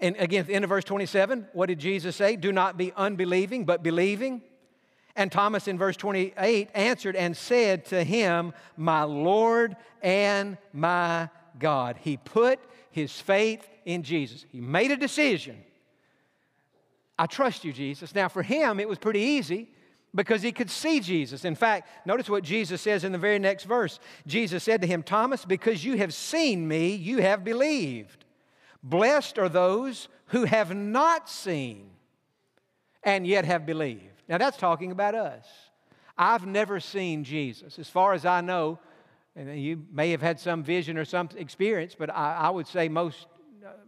And 0.01 0.17
again, 0.19 0.41
at 0.41 0.47
the 0.47 0.55
end 0.55 0.65
of 0.65 0.71
verse 0.71 0.85
27, 0.85 1.49
what 1.53 1.67
did 1.67 1.79
Jesus 1.79 2.17
say? 2.17 2.37
Do 2.37 2.53
not 2.53 2.79
be 2.79 2.93
unbelieving, 2.97 3.65
but 3.65 3.83
believing. 3.83 4.43
And 5.15 5.31
Thomas 5.31 5.69
in 5.69 5.77
verse 5.77 5.97
28 5.97 6.71
answered 6.75 7.17
and 7.17 7.37
said 7.37 7.85
to 7.87 8.03
him, 8.03 8.55
My 8.77 9.03
Lord 9.03 9.77
and 10.03 10.57
my 10.73 11.29
God. 11.59 11.99
He 12.01 12.17
put 12.17 12.59
his 12.91 13.21
faith 13.21 13.69
in 13.85 14.03
Jesus. 14.03 14.47
He 14.51 14.61
made 14.61 14.91
a 14.91 14.97
decision. 14.97 15.63
I 17.19 17.27
trust 17.27 17.65
you, 17.65 17.73
Jesus. 17.73 18.15
Now, 18.15 18.29
for 18.29 18.43
him, 18.43 18.81
it 18.81 18.89
was 18.89 18.99
pretty 18.99 19.21
easy 19.21 19.69
because 20.15 20.43
he 20.43 20.53
could 20.53 20.71
see 20.71 21.01
Jesus. 21.01 21.45
In 21.45 21.55
fact, 21.55 21.89
notice 22.07 22.31
what 22.31 22.43
Jesus 22.43 22.81
says 22.81 23.05
in 23.05 23.13
the 23.13 23.19
very 23.19 23.39
next 23.39 23.65
verse. 23.65 24.01
Jesus 24.27 24.65
said 24.65 24.81
to 24.81 24.87
him, 24.87 25.03
Thomas, 25.03 25.45
because 25.45 25.85
you 25.85 25.99
have 25.99 26.15
seen 26.15 26.67
me, 26.67 26.95
you 26.95 27.19
have 27.19 27.45
believed. 27.45 28.25
Blessed 28.83 29.39
are 29.39 29.49
those 29.49 30.09
who 30.27 30.45
have 30.45 30.75
not 30.75 31.29
seen 31.29 31.91
and 33.03 33.27
yet 33.27 33.45
have 33.45 33.67
believed. 33.67 34.23
Now, 34.29 34.39
that's 34.39 34.57
talking 34.57 34.93
about 34.93 35.15
us. 35.15 35.47
I've 36.17 36.47
never 36.47 36.81
seen 36.81 37.25
Jesus. 37.25 37.79
As 37.79 37.89
far 37.89 38.13
as 38.13 38.25
I 38.25 38.41
know, 38.41 38.79
and 39.35 39.61
you 39.61 39.85
may 39.93 40.11
have 40.11 40.23
had 40.23 40.39
some 40.39 40.63
vision 40.63 40.99
or 40.99 41.05
some 41.05 41.29
experience, 41.37 41.97
but 41.99 42.11
I, 42.11 42.35
I 42.35 42.51
would 42.51 42.67
say 42.67 42.89
most 42.89 43.27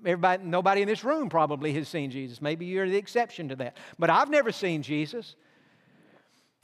everybody, 0.05 0.43
nobody 0.45 0.83
in 0.83 0.89
this 0.89 1.05
room 1.05 1.29
probably 1.29 1.73
has 1.75 1.89
seen 1.89 2.11
Jesus. 2.11 2.41
Maybe 2.41 2.67
you're 2.67 2.89
the 2.89 2.97
exception 2.97 3.49
to 3.49 3.57
that. 3.57 3.77
But 3.99 4.11
I've 4.11 4.31
never 4.31 4.53
seen 4.53 4.83
Jesus. 4.83 5.37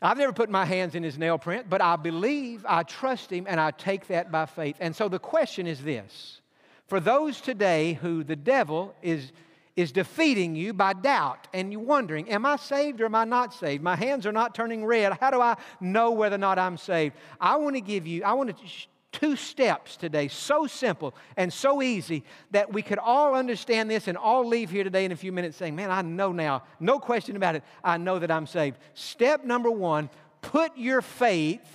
I've 0.00 0.18
never 0.18 0.32
put 0.32 0.48
my 0.48 0.64
hands 0.64 0.94
in 0.94 1.02
his 1.02 1.18
nail 1.18 1.38
print, 1.38 1.68
but 1.68 1.82
I 1.82 1.96
believe, 1.96 2.64
I 2.68 2.84
trust 2.84 3.32
him, 3.32 3.46
and 3.48 3.60
I 3.60 3.72
take 3.72 4.06
that 4.08 4.30
by 4.30 4.46
faith. 4.46 4.76
And 4.78 4.94
so 4.94 5.08
the 5.08 5.18
question 5.18 5.66
is 5.66 5.82
this 5.82 6.40
for 6.88 7.00
those 7.00 7.40
today 7.40 7.94
who 7.94 8.24
the 8.24 8.34
devil 8.34 8.94
is, 9.02 9.32
is 9.76 9.92
defeating 9.92 10.56
you 10.56 10.72
by 10.72 10.94
doubt 10.94 11.46
and 11.52 11.70
you 11.70 11.78
wondering, 11.78 12.28
am 12.30 12.44
I 12.44 12.56
saved 12.56 13.00
or 13.00 13.04
am 13.04 13.14
I 13.14 13.24
not 13.24 13.54
saved? 13.54 13.82
My 13.82 13.94
hands 13.94 14.26
are 14.26 14.32
not 14.32 14.54
turning 14.54 14.84
red. 14.84 15.12
How 15.20 15.30
do 15.30 15.40
I 15.40 15.56
know 15.80 16.10
whether 16.10 16.36
or 16.36 16.38
not 16.38 16.58
I'm 16.58 16.78
saved? 16.78 17.14
I 17.40 17.56
want 17.56 17.76
to 17.76 17.82
give 17.82 18.06
you, 18.06 18.24
I 18.24 18.32
want 18.32 18.56
to 18.56 18.64
two 19.12 19.36
steps 19.36 19.96
today, 19.96 20.28
so 20.28 20.66
simple 20.66 21.14
and 21.36 21.52
so 21.52 21.82
easy 21.82 22.24
that 22.50 22.72
we 22.72 22.82
could 22.82 22.98
all 22.98 23.34
understand 23.34 23.90
this 23.90 24.08
and 24.08 24.16
all 24.16 24.46
leave 24.46 24.70
here 24.70 24.84
today 24.84 25.04
in 25.04 25.12
a 25.12 25.16
few 25.16 25.32
minutes 25.32 25.56
saying, 25.56 25.74
Man, 25.74 25.90
I 25.90 26.02
know 26.02 26.32
now, 26.32 26.62
no 26.80 26.98
question 26.98 27.36
about 27.36 27.54
it, 27.54 27.62
I 27.82 27.96
know 27.98 28.18
that 28.18 28.30
I'm 28.30 28.46
saved. 28.46 28.78
Step 28.94 29.44
number 29.44 29.70
one 29.70 30.10
put 30.40 30.76
your 30.76 31.02
faith 31.02 31.66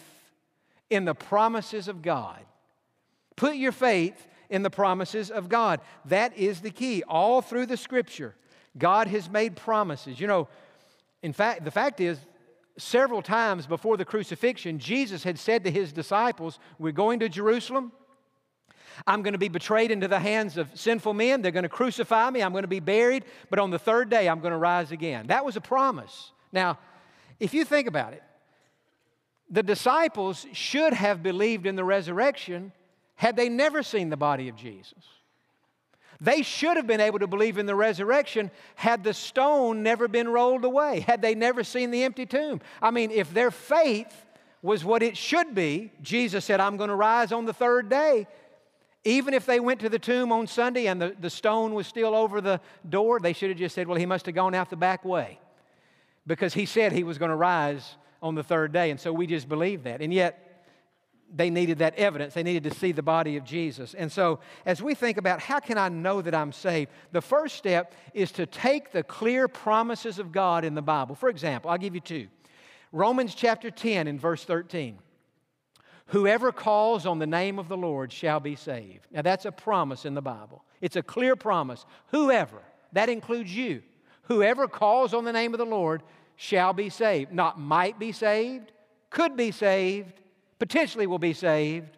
in 0.89 1.05
the 1.05 1.13
promises 1.13 1.87
of 1.87 2.01
God. 2.01 2.39
Put 3.35 3.55
your 3.55 3.71
faith 3.71 4.27
in 4.53 4.61
the 4.61 4.69
promises 4.69 5.31
of 5.31 5.49
God. 5.49 5.81
That 6.05 6.37
is 6.37 6.61
the 6.61 6.69
key. 6.69 7.03
All 7.07 7.41
through 7.41 7.65
the 7.65 7.75
scripture, 7.75 8.35
God 8.77 9.07
has 9.07 9.27
made 9.27 9.55
promises. 9.55 10.19
You 10.19 10.27
know, 10.27 10.47
in 11.23 11.33
fact, 11.33 11.65
the 11.65 11.71
fact 11.71 11.99
is, 11.99 12.19
several 12.77 13.23
times 13.23 13.65
before 13.65 13.97
the 13.97 14.05
crucifixion, 14.05 14.77
Jesus 14.77 15.23
had 15.23 15.39
said 15.39 15.63
to 15.63 15.71
his 15.71 15.91
disciples, 15.91 16.59
We're 16.77 16.91
going 16.91 17.19
to 17.21 17.29
Jerusalem. 17.29 17.91
I'm 19.07 19.23
going 19.23 19.33
to 19.33 19.39
be 19.39 19.49
betrayed 19.49 19.89
into 19.89 20.07
the 20.07 20.19
hands 20.19 20.55
of 20.55 20.69
sinful 20.75 21.15
men. 21.15 21.41
They're 21.41 21.51
going 21.51 21.63
to 21.63 21.69
crucify 21.69 22.29
me. 22.29 22.43
I'm 22.43 22.51
going 22.51 22.63
to 22.63 22.67
be 22.67 22.79
buried. 22.79 23.25
But 23.49 23.57
on 23.57 23.71
the 23.71 23.79
third 23.79 24.11
day, 24.11 24.29
I'm 24.29 24.39
going 24.39 24.51
to 24.51 24.57
rise 24.57 24.91
again. 24.91 25.27
That 25.27 25.43
was 25.43 25.55
a 25.55 25.61
promise. 25.61 26.31
Now, 26.51 26.77
if 27.39 27.55
you 27.55 27.65
think 27.65 27.87
about 27.87 28.13
it, 28.13 28.21
the 29.49 29.63
disciples 29.63 30.45
should 30.53 30.93
have 30.93 31.23
believed 31.23 31.65
in 31.65 31.75
the 31.75 31.83
resurrection 31.83 32.71
had 33.15 33.35
they 33.35 33.49
never 33.49 33.83
seen 33.83 34.09
the 34.09 34.17
body 34.17 34.49
of 34.49 34.55
Jesus. 34.55 35.03
They 36.19 36.41
should 36.41 36.77
have 36.77 36.87
been 36.87 37.01
able 37.01 37.19
to 37.19 37.27
believe 37.27 37.57
in 37.57 37.65
the 37.65 37.75
resurrection 37.75 38.49
had 38.75 39.03
the 39.03 39.13
stone 39.13 39.83
never 39.83 40.07
been 40.07 40.29
rolled 40.29 40.63
away, 40.63 41.01
had 41.01 41.21
they 41.21 41.35
never 41.35 41.63
seen 41.63 41.91
the 41.91 42.03
empty 42.03 42.25
tomb. 42.25 42.61
I 42.81 42.91
mean, 42.91 43.11
if 43.11 43.33
their 43.33 43.51
faith 43.51 44.25
was 44.61 44.85
what 44.85 45.03
it 45.03 45.17
should 45.17 45.53
be, 45.53 45.91
Jesus 46.01 46.45
said, 46.45 46.61
I'm 46.61 46.77
going 46.77 46.89
to 46.89 46.95
rise 46.95 47.31
on 47.33 47.45
the 47.45 47.53
third 47.53 47.89
day. 47.89 48.27
Even 49.03 49.33
if 49.33 49.45
they 49.45 49.59
went 49.59 49.81
to 49.81 49.89
the 49.89 49.99
tomb 49.99 50.31
on 50.31 50.47
Sunday 50.47 50.87
and 50.87 51.01
the, 51.01 51.13
the 51.19 51.29
stone 51.29 51.73
was 51.73 51.87
still 51.87 52.15
over 52.15 52.39
the 52.39 52.61
door, 52.87 53.19
they 53.19 53.33
should 53.33 53.49
have 53.49 53.59
just 53.59 53.75
said, 53.75 53.85
Well, 53.87 53.97
he 53.97 54.05
must 54.05 54.25
have 54.27 54.35
gone 54.35 54.55
out 54.55 54.69
the 54.69 54.77
back 54.77 55.03
way 55.03 55.39
because 56.25 56.53
he 56.53 56.65
said 56.65 56.93
he 56.93 57.03
was 57.03 57.17
going 57.17 57.31
to 57.31 57.35
rise 57.35 57.97
on 58.21 58.35
the 58.35 58.43
third 58.43 58.71
day. 58.71 58.91
And 58.91 58.99
so 58.99 59.11
we 59.11 59.27
just 59.27 59.49
believe 59.49 59.83
that. 59.83 60.01
And 60.01 60.13
yet, 60.13 60.52
they 61.35 61.49
needed 61.49 61.79
that 61.79 61.95
evidence. 61.95 62.35
They 62.35 62.43
needed 62.43 62.63
to 62.65 62.79
see 62.79 62.91
the 62.91 63.01
body 63.01 63.37
of 63.37 63.43
Jesus. 63.43 63.95
And 63.95 64.11
so, 64.11 64.39
as 64.65 64.81
we 64.81 64.93
think 64.93 65.17
about 65.17 65.39
how 65.39 65.59
can 65.59 65.77
I 65.77 65.89
know 65.89 66.21
that 66.21 66.35
I'm 66.35 66.51
saved, 66.51 66.91
the 67.11 67.21
first 67.21 67.55
step 67.55 67.93
is 68.13 68.31
to 68.33 68.45
take 68.45 68.91
the 68.91 69.03
clear 69.03 69.47
promises 69.47 70.19
of 70.19 70.31
God 70.31 70.63
in 70.63 70.75
the 70.75 70.81
Bible. 70.81 71.15
For 71.15 71.29
example, 71.29 71.71
I'll 71.71 71.77
give 71.77 71.95
you 71.95 72.01
two 72.01 72.27
Romans 72.91 73.33
chapter 73.33 73.71
10 73.71 74.07
and 74.07 74.21
verse 74.21 74.45
13. 74.45 74.99
Whoever 76.07 76.51
calls 76.51 77.07
on 77.07 77.17
the 77.17 77.25
name 77.25 77.57
of 77.57 77.67
the 77.67 77.77
Lord 77.77 78.11
shall 78.11 78.39
be 78.39 78.55
saved. 78.55 79.07
Now, 79.09 79.23
that's 79.23 79.45
a 79.45 79.51
promise 79.51 80.05
in 80.05 80.13
the 80.13 80.21
Bible. 80.21 80.63
It's 80.79 80.95
a 80.95 81.01
clear 81.01 81.35
promise. 81.35 81.85
Whoever, 82.07 82.61
that 82.91 83.09
includes 83.09 83.55
you, 83.55 83.81
whoever 84.23 84.67
calls 84.67 85.13
on 85.13 85.23
the 85.25 85.33
name 85.33 85.53
of 85.53 85.57
the 85.57 85.65
Lord 85.65 86.03
shall 86.35 86.73
be 86.73 86.89
saved. 86.89 87.31
Not 87.31 87.59
might 87.59 87.97
be 87.97 88.11
saved, 88.11 88.71
could 89.09 89.35
be 89.35 89.51
saved, 89.51 90.19
potentially 90.59 91.07
will 91.07 91.19
be 91.19 91.33
saved, 91.33 91.97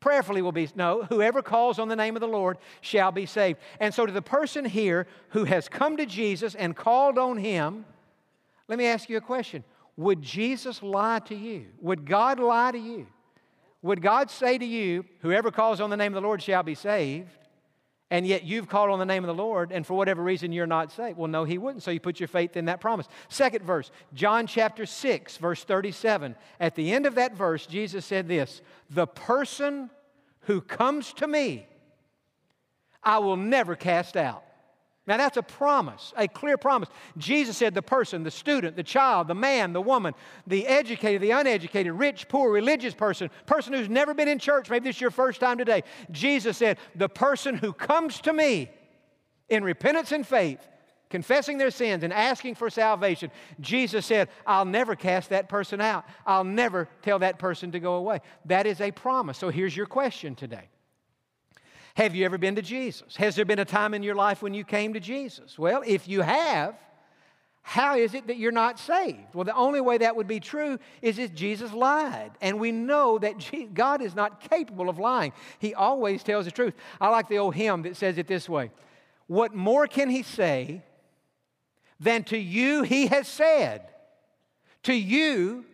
prayerfully 0.00 0.42
will 0.42 0.52
be. 0.52 0.68
No, 0.74 1.04
whoever 1.04 1.42
calls 1.42 1.78
on 1.78 1.88
the 1.88 1.96
name 1.96 2.16
of 2.16 2.20
the 2.20 2.28
Lord 2.28 2.58
shall 2.80 3.12
be 3.12 3.26
saved. 3.26 3.58
And 3.80 3.92
so, 3.92 4.06
to 4.06 4.12
the 4.12 4.22
person 4.22 4.64
here 4.64 5.06
who 5.30 5.44
has 5.44 5.68
come 5.68 5.96
to 5.96 6.06
Jesus 6.06 6.54
and 6.54 6.76
called 6.76 7.18
on 7.18 7.38
him, 7.38 7.84
let 8.68 8.78
me 8.78 8.86
ask 8.86 9.08
you 9.08 9.16
a 9.16 9.22
question 9.22 9.64
Would 9.96 10.22
Jesus 10.22 10.82
lie 10.82 11.20
to 11.20 11.34
you? 11.34 11.66
Would 11.80 12.06
God 12.06 12.38
lie 12.38 12.72
to 12.72 12.78
you? 12.78 13.06
Would 13.82 14.02
God 14.02 14.30
say 14.30 14.58
to 14.58 14.64
you, 14.64 15.04
Whoever 15.20 15.50
calls 15.50 15.80
on 15.80 15.90
the 15.90 15.96
name 15.96 16.14
of 16.14 16.22
the 16.22 16.26
Lord 16.26 16.42
shall 16.42 16.62
be 16.62 16.74
saved? 16.74 17.30
And 18.10 18.26
yet 18.26 18.44
you've 18.44 18.68
called 18.68 18.90
on 18.90 18.98
the 18.98 19.04
name 19.04 19.22
of 19.22 19.28
the 19.28 19.42
Lord, 19.42 19.70
and 19.70 19.86
for 19.86 19.94
whatever 19.94 20.22
reason 20.22 20.50
you're 20.50 20.66
not 20.66 20.90
saved. 20.92 21.18
Well, 21.18 21.28
no, 21.28 21.44
he 21.44 21.58
wouldn't. 21.58 21.82
So 21.82 21.90
you 21.90 22.00
put 22.00 22.18
your 22.18 22.28
faith 22.28 22.56
in 22.56 22.64
that 22.64 22.80
promise. 22.80 23.06
Second 23.28 23.64
verse, 23.64 23.90
John 24.14 24.46
chapter 24.46 24.86
6, 24.86 25.36
verse 25.36 25.64
37. 25.64 26.34
At 26.58 26.74
the 26.74 26.92
end 26.92 27.04
of 27.04 27.16
that 27.16 27.34
verse, 27.34 27.66
Jesus 27.66 28.06
said 28.06 28.26
this 28.26 28.62
The 28.88 29.06
person 29.06 29.90
who 30.42 30.60
comes 30.62 31.12
to 31.14 31.26
me, 31.26 31.66
I 33.02 33.18
will 33.18 33.36
never 33.36 33.76
cast 33.76 34.16
out. 34.16 34.44
Now, 35.08 35.16
that's 35.16 35.38
a 35.38 35.42
promise, 35.42 36.12
a 36.18 36.28
clear 36.28 36.58
promise. 36.58 36.90
Jesus 37.16 37.56
said 37.56 37.74
the 37.74 37.80
person, 37.80 38.24
the 38.24 38.30
student, 38.30 38.76
the 38.76 38.82
child, 38.82 39.26
the 39.26 39.34
man, 39.34 39.72
the 39.72 39.80
woman, 39.80 40.12
the 40.46 40.66
educated, 40.66 41.22
the 41.22 41.30
uneducated, 41.30 41.94
rich, 41.94 42.28
poor, 42.28 42.52
religious 42.52 42.92
person, 42.92 43.30
person 43.46 43.72
who's 43.72 43.88
never 43.88 44.12
been 44.12 44.28
in 44.28 44.38
church, 44.38 44.68
maybe 44.68 44.84
this 44.84 44.96
is 44.96 45.00
your 45.00 45.10
first 45.10 45.40
time 45.40 45.56
today. 45.56 45.82
Jesus 46.10 46.58
said, 46.58 46.76
the 46.94 47.08
person 47.08 47.54
who 47.54 47.72
comes 47.72 48.20
to 48.20 48.34
me 48.34 48.70
in 49.48 49.64
repentance 49.64 50.12
and 50.12 50.26
faith, 50.26 50.60
confessing 51.08 51.56
their 51.56 51.70
sins 51.70 52.04
and 52.04 52.12
asking 52.12 52.54
for 52.54 52.68
salvation, 52.68 53.30
Jesus 53.60 54.04
said, 54.04 54.28
I'll 54.46 54.66
never 54.66 54.94
cast 54.94 55.30
that 55.30 55.48
person 55.48 55.80
out. 55.80 56.04
I'll 56.26 56.44
never 56.44 56.86
tell 57.00 57.20
that 57.20 57.38
person 57.38 57.72
to 57.72 57.80
go 57.80 57.94
away. 57.94 58.20
That 58.44 58.66
is 58.66 58.82
a 58.82 58.90
promise. 58.90 59.38
So 59.38 59.48
here's 59.48 59.74
your 59.74 59.86
question 59.86 60.34
today. 60.34 60.68
Have 61.98 62.14
you 62.14 62.24
ever 62.24 62.38
been 62.38 62.54
to 62.54 62.62
Jesus? 62.62 63.16
Has 63.16 63.34
there 63.34 63.44
been 63.44 63.58
a 63.58 63.64
time 63.64 63.92
in 63.92 64.04
your 64.04 64.14
life 64.14 64.40
when 64.40 64.54
you 64.54 64.62
came 64.62 64.94
to 64.94 65.00
Jesus? 65.00 65.58
Well, 65.58 65.82
if 65.84 66.06
you 66.06 66.20
have, 66.20 66.76
how 67.62 67.96
is 67.96 68.14
it 68.14 68.28
that 68.28 68.36
you're 68.36 68.52
not 68.52 68.78
saved? 68.78 69.34
Well, 69.34 69.42
the 69.42 69.56
only 69.56 69.80
way 69.80 69.98
that 69.98 70.14
would 70.14 70.28
be 70.28 70.38
true 70.38 70.78
is 71.02 71.18
if 71.18 71.34
Jesus 71.34 71.72
lied. 71.72 72.30
And 72.40 72.60
we 72.60 72.70
know 72.70 73.18
that 73.18 73.74
God 73.74 74.00
is 74.00 74.14
not 74.14 74.48
capable 74.48 74.88
of 74.88 75.00
lying, 75.00 75.32
He 75.58 75.74
always 75.74 76.22
tells 76.22 76.44
the 76.44 76.52
truth. 76.52 76.74
I 77.00 77.08
like 77.08 77.28
the 77.28 77.38
old 77.38 77.56
hymn 77.56 77.82
that 77.82 77.96
says 77.96 78.16
it 78.16 78.28
this 78.28 78.48
way 78.48 78.70
What 79.26 79.52
more 79.52 79.88
can 79.88 80.08
He 80.08 80.22
say 80.22 80.84
than 81.98 82.22
to 82.24 82.38
you 82.38 82.84
He 82.84 83.08
has 83.08 83.26
said? 83.26 83.88
To 84.84 84.94
you 84.94 85.64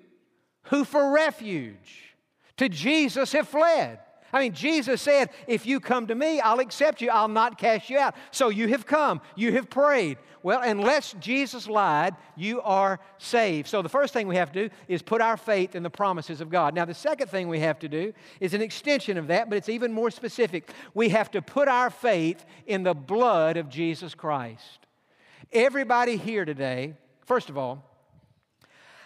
who 0.62 0.86
for 0.86 1.12
refuge 1.12 2.14
to 2.56 2.70
Jesus 2.70 3.32
have 3.32 3.46
fled. 3.46 3.98
I 4.34 4.40
mean, 4.40 4.52
Jesus 4.52 5.00
said, 5.00 5.30
If 5.46 5.64
you 5.64 5.78
come 5.78 6.08
to 6.08 6.14
me, 6.16 6.40
I'll 6.40 6.58
accept 6.58 7.00
you, 7.00 7.08
I'll 7.08 7.28
not 7.28 7.56
cast 7.56 7.88
you 7.88 7.98
out. 7.98 8.16
So 8.32 8.48
you 8.48 8.66
have 8.66 8.84
come, 8.84 9.20
you 9.36 9.52
have 9.52 9.70
prayed. 9.70 10.18
Well, 10.42 10.60
unless 10.60 11.14
Jesus 11.20 11.68
lied, 11.68 12.16
you 12.36 12.60
are 12.62 12.98
saved. 13.18 13.68
So 13.68 13.80
the 13.80 13.88
first 13.88 14.12
thing 14.12 14.26
we 14.26 14.34
have 14.34 14.50
to 14.50 14.68
do 14.68 14.74
is 14.88 15.02
put 15.02 15.20
our 15.20 15.36
faith 15.36 15.76
in 15.76 15.84
the 15.84 15.88
promises 15.88 16.40
of 16.40 16.50
God. 16.50 16.74
Now, 16.74 16.84
the 16.84 16.94
second 16.94 17.28
thing 17.28 17.46
we 17.46 17.60
have 17.60 17.78
to 17.78 17.88
do 17.88 18.12
is 18.40 18.54
an 18.54 18.60
extension 18.60 19.16
of 19.18 19.28
that, 19.28 19.48
but 19.48 19.56
it's 19.56 19.68
even 19.68 19.92
more 19.92 20.10
specific. 20.10 20.68
We 20.94 21.10
have 21.10 21.30
to 21.30 21.40
put 21.40 21.68
our 21.68 21.88
faith 21.88 22.44
in 22.66 22.82
the 22.82 22.92
blood 22.92 23.56
of 23.56 23.68
Jesus 23.68 24.16
Christ. 24.16 24.80
Everybody 25.52 26.16
here 26.16 26.44
today, 26.44 26.94
first 27.24 27.50
of 27.50 27.56
all, 27.56 27.93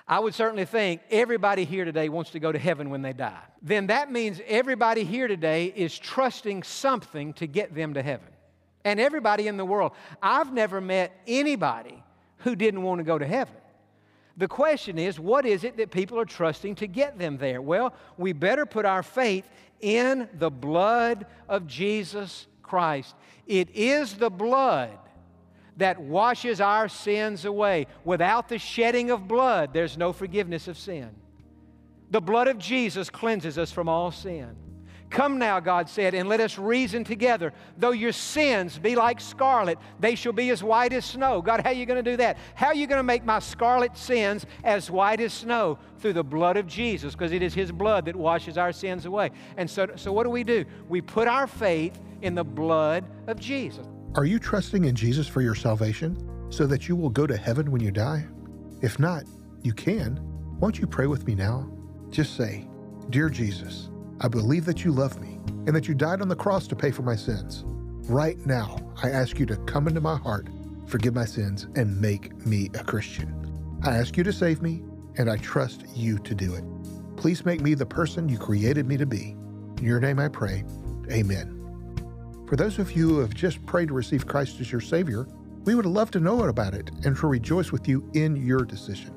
I 0.08 0.18
would 0.18 0.34
certainly 0.34 0.64
think 0.64 1.02
everybody 1.10 1.64
here 1.64 1.84
today 1.84 2.08
wants 2.08 2.30
to 2.30 2.40
go 2.40 2.50
to 2.50 2.58
heaven 2.58 2.88
when 2.88 3.02
they 3.02 3.12
die. 3.12 3.42
Then 3.60 3.88
that 3.88 4.10
means 4.10 4.40
everybody 4.46 5.04
here 5.04 5.28
today 5.28 5.66
is 5.66 5.98
trusting 5.98 6.62
something 6.62 7.34
to 7.34 7.46
get 7.46 7.74
them 7.74 7.92
to 7.94 8.02
heaven. 8.02 8.28
And 8.84 8.98
everybody 8.98 9.48
in 9.48 9.58
the 9.58 9.66
world. 9.66 9.92
I've 10.22 10.50
never 10.50 10.80
met 10.80 11.12
anybody 11.26 12.02
who 12.38 12.56
didn't 12.56 12.82
want 12.82 13.00
to 13.00 13.04
go 13.04 13.18
to 13.18 13.26
heaven. 13.26 13.54
The 14.38 14.48
question 14.48 14.98
is, 14.98 15.20
what 15.20 15.44
is 15.44 15.62
it 15.64 15.76
that 15.76 15.90
people 15.90 16.18
are 16.18 16.24
trusting 16.24 16.76
to 16.76 16.86
get 16.86 17.18
them 17.18 17.36
there? 17.36 17.60
Well, 17.60 17.92
we 18.16 18.32
better 18.32 18.64
put 18.64 18.86
our 18.86 19.02
faith 19.02 19.46
in 19.80 20.28
the 20.38 20.50
blood 20.50 21.26
of 21.48 21.66
Jesus 21.66 22.46
Christ. 22.62 23.14
It 23.46 23.68
is 23.74 24.14
the 24.14 24.30
blood 24.30 24.96
that 25.78 25.98
washes 25.98 26.60
our 26.60 26.88
sins 26.88 27.44
away. 27.44 27.86
Without 28.04 28.48
the 28.48 28.58
shedding 28.58 29.10
of 29.10 29.26
blood, 29.26 29.72
there's 29.72 29.96
no 29.96 30.12
forgiveness 30.12 30.68
of 30.68 30.76
sin. 30.76 31.10
The 32.10 32.20
blood 32.20 32.48
of 32.48 32.58
Jesus 32.58 33.10
cleanses 33.10 33.58
us 33.58 33.72
from 33.72 33.88
all 33.88 34.10
sin. 34.10 34.56
Come 35.10 35.38
now, 35.38 35.58
God 35.58 35.88
said, 35.88 36.12
and 36.14 36.28
let 36.28 36.40
us 36.40 36.58
reason 36.58 37.02
together. 37.02 37.54
Though 37.78 37.92
your 37.92 38.12
sins 38.12 38.78
be 38.78 38.94
like 38.94 39.20
scarlet, 39.20 39.78
they 39.98 40.14
shall 40.14 40.32
be 40.32 40.50
as 40.50 40.62
white 40.62 40.92
as 40.92 41.06
snow. 41.06 41.40
God, 41.40 41.62
how 41.62 41.70
are 41.70 41.74
you 41.74 41.86
going 41.86 42.02
to 42.02 42.10
do 42.10 42.18
that? 42.18 42.36
How 42.54 42.66
are 42.66 42.74
you 42.74 42.86
going 42.86 42.98
to 42.98 43.04
make 43.04 43.24
my 43.24 43.38
scarlet 43.38 43.96
sins 43.96 44.44
as 44.64 44.90
white 44.90 45.20
as 45.20 45.32
snow? 45.32 45.78
Through 46.00 46.12
the 46.12 46.24
blood 46.24 46.58
of 46.58 46.66
Jesus, 46.66 47.14
because 47.14 47.32
it 47.32 47.42
is 47.42 47.54
His 47.54 47.72
blood 47.72 48.04
that 48.04 48.16
washes 48.16 48.58
our 48.58 48.72
sins 48.72 49.06
away. 49.06 49.30
And 49.56 49.68
so, 49.68 49.88
so 49.96 50.12
what 50.12 50.24
do 50.24 50.30
we 50.30 50.44
do? 50.44 50.66
We 50.88 51.00
put 51.00 51.26
our 51.26 51.46
faith 51.46 51.98
in 52.20 52.34
the 52.34 52.44
blood 52.44 53.04
of 53.26 53.40
Jesus. 53.40 53.86
Are 54.14 54.24
you 54.24 54.38
trusting 54.38 54.84
in 54.84 54.96
Jesus 54.96 55.28
for 55.28 55.42
your 55.42 55.54
salvation 55.54 56.16
so 56.50 56.66
that 56.66 56.88
you 56.88 56.96
will 56.96 57.10
go 57.10 57.26
to 57.26 57.36
heaven 57.36 57.70
when 57.70 57.82
you 57.82 57.90
die? 57.90 58.26
If 58.80 58.98
not, 58.98 59.24
you 59.62 59.72
can. 59.72 60.18
Won't 60.58 60.78
you 60.78 60.86
pray 60.86 61.06
with 61.06 61.26
me 61.26 61.34
now? 61.34 61.70
Just 62.10 62.36
say, 62.36 62.66
Dear 63.10 63.28
Jesus, 63.28 63.90
I 64.20 64.28
believe 64.28 64.64
that 64.64 64.84
you 64.84 64.92
love 64.92 65.20
me 65.20 65.38
and 65.66 65.76
that 65.76 65.88
you 65.88 65.94
died 65.94 66.22
on 66.22 66.28
the 66.28 66.36
cross 66.36 66.66
to 66.68 66.76
pay 66.76 66.90
for 66.90 67.02
my 67.02 67.14
sins. 67.14 67.64
Right 68.08 68.38
now, 68.46 68.78
I 69.02 69.10
ask 69.10 69.38
you 69.38 69.46
to 69.46 69.56
come 69.58 69.86
into 69.86 70.00
my 70.00 70.16
heart, 70.16 70.48
forgive 70.86 71.14
my 71.14 71.26
sins, 71.26 71.66
and 71.76 72.00
make 72.00 72.34
me 72.46 72.70
a 72.74 72.82
Christian. 72.82 73.34
I 73.84 73.96
ask 73.96 74.16
you 74.16 74.24
to 74.24 74.32
save 74.32 74.62
me, 74.62 74.82
and 75.16 75.30
I 75.30 75.36
trust 75.36 75.84
you 75.94 76.18
to 76.20 76.34
do 76.34 76.54
it. 76.54 76.64
Please 77.16 77.44
make 77.44 77.60
me 77.60 77.74
the 77.74 77.86
person 77.86 78.28
you 78.28 78.38
created 78.38 78.86
me 78.86 78.96
to 78.96 79.06
be. 79.06 79.36
In 79.76 79.84
your 79.84 80.00
name 80.00 80.18
I 80.18 80.28
pray. 80.28 80.64
Amen. 81.12 81.57
For 82.48 82.56
those 82.56 82.78
of 82.78 82.92
you 82.92 83.08
who 83.08 83.18
have 83.18 83.34
just 83.34 83.64
prayed 83.66 83.88
to 83.88 83.94
receive 83.94 84.26
Christ 84.26 84.58
as 84.58 84.72
your 84.72 84.80
Savior, 84.80 85.26
we 85.64 85.74
would 85.74 85.84
love 85.84 86.10
to 86.12 86.20
know 86.20 86.44
about 86.44 86.72
it 86.72 86.90
and 87.04 87.14
to 87.14 87.26
rejoice 87.26 87.72
with 87.72 87.86
you 87.86 88.10
in 88.14 88.36
your 88.36 88.64
decision. 88.64 89.12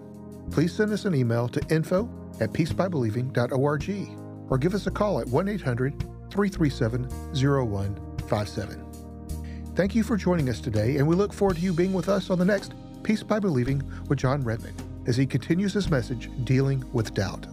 Please 0.52 0.74
send 0.74 0.92
us 0.92 1.06
an 1.06 1.16
email 1.16 1.48
to 1.48 1.62
info 1.74 2.10
at 2.42 2.52
peacebybelieving.org 2.52 4.52
or 4.52 4.58
give 4.58 4.74
us 4.74 4.88
a 4.88 4.92
call 4.92 5.22
at 5.22 5.28
1 5.30 5.48
800 5.48 5.98
337 6.30 7.08
0157. 7.34 8.86
Thank 9.76 9.96
you 9.96 10.04
for 10.04 10.18
joining 10.18 10.50
us 10.50 10.60
today, 10.60 10.98
and 10.98 11.08
we 11.08 11.16
look 11.16 11.32
forward 11.32 11.56
to 11.56 11.64
you 11.64 11.72
being 11.72 11.94
with 11.94 12.10
us 12.10 12.30
on 12.30 12.38
the 12.38 12.44
next 12.44 12.74
Peace 13.02 13.24
by 13.24 13.40
Believing 13.40 13.82
with 14.10 14.20
Jon 14.20 14.44
Redmond 14.44 14.84
as 15.08 15.16
he 15.16 15.26
continues 15.26 15.72
his 15.72 15.90
message 15.90 16.30
dealing 16.44 16.84
with 16.92 17.14
doubt. 17.14 17.48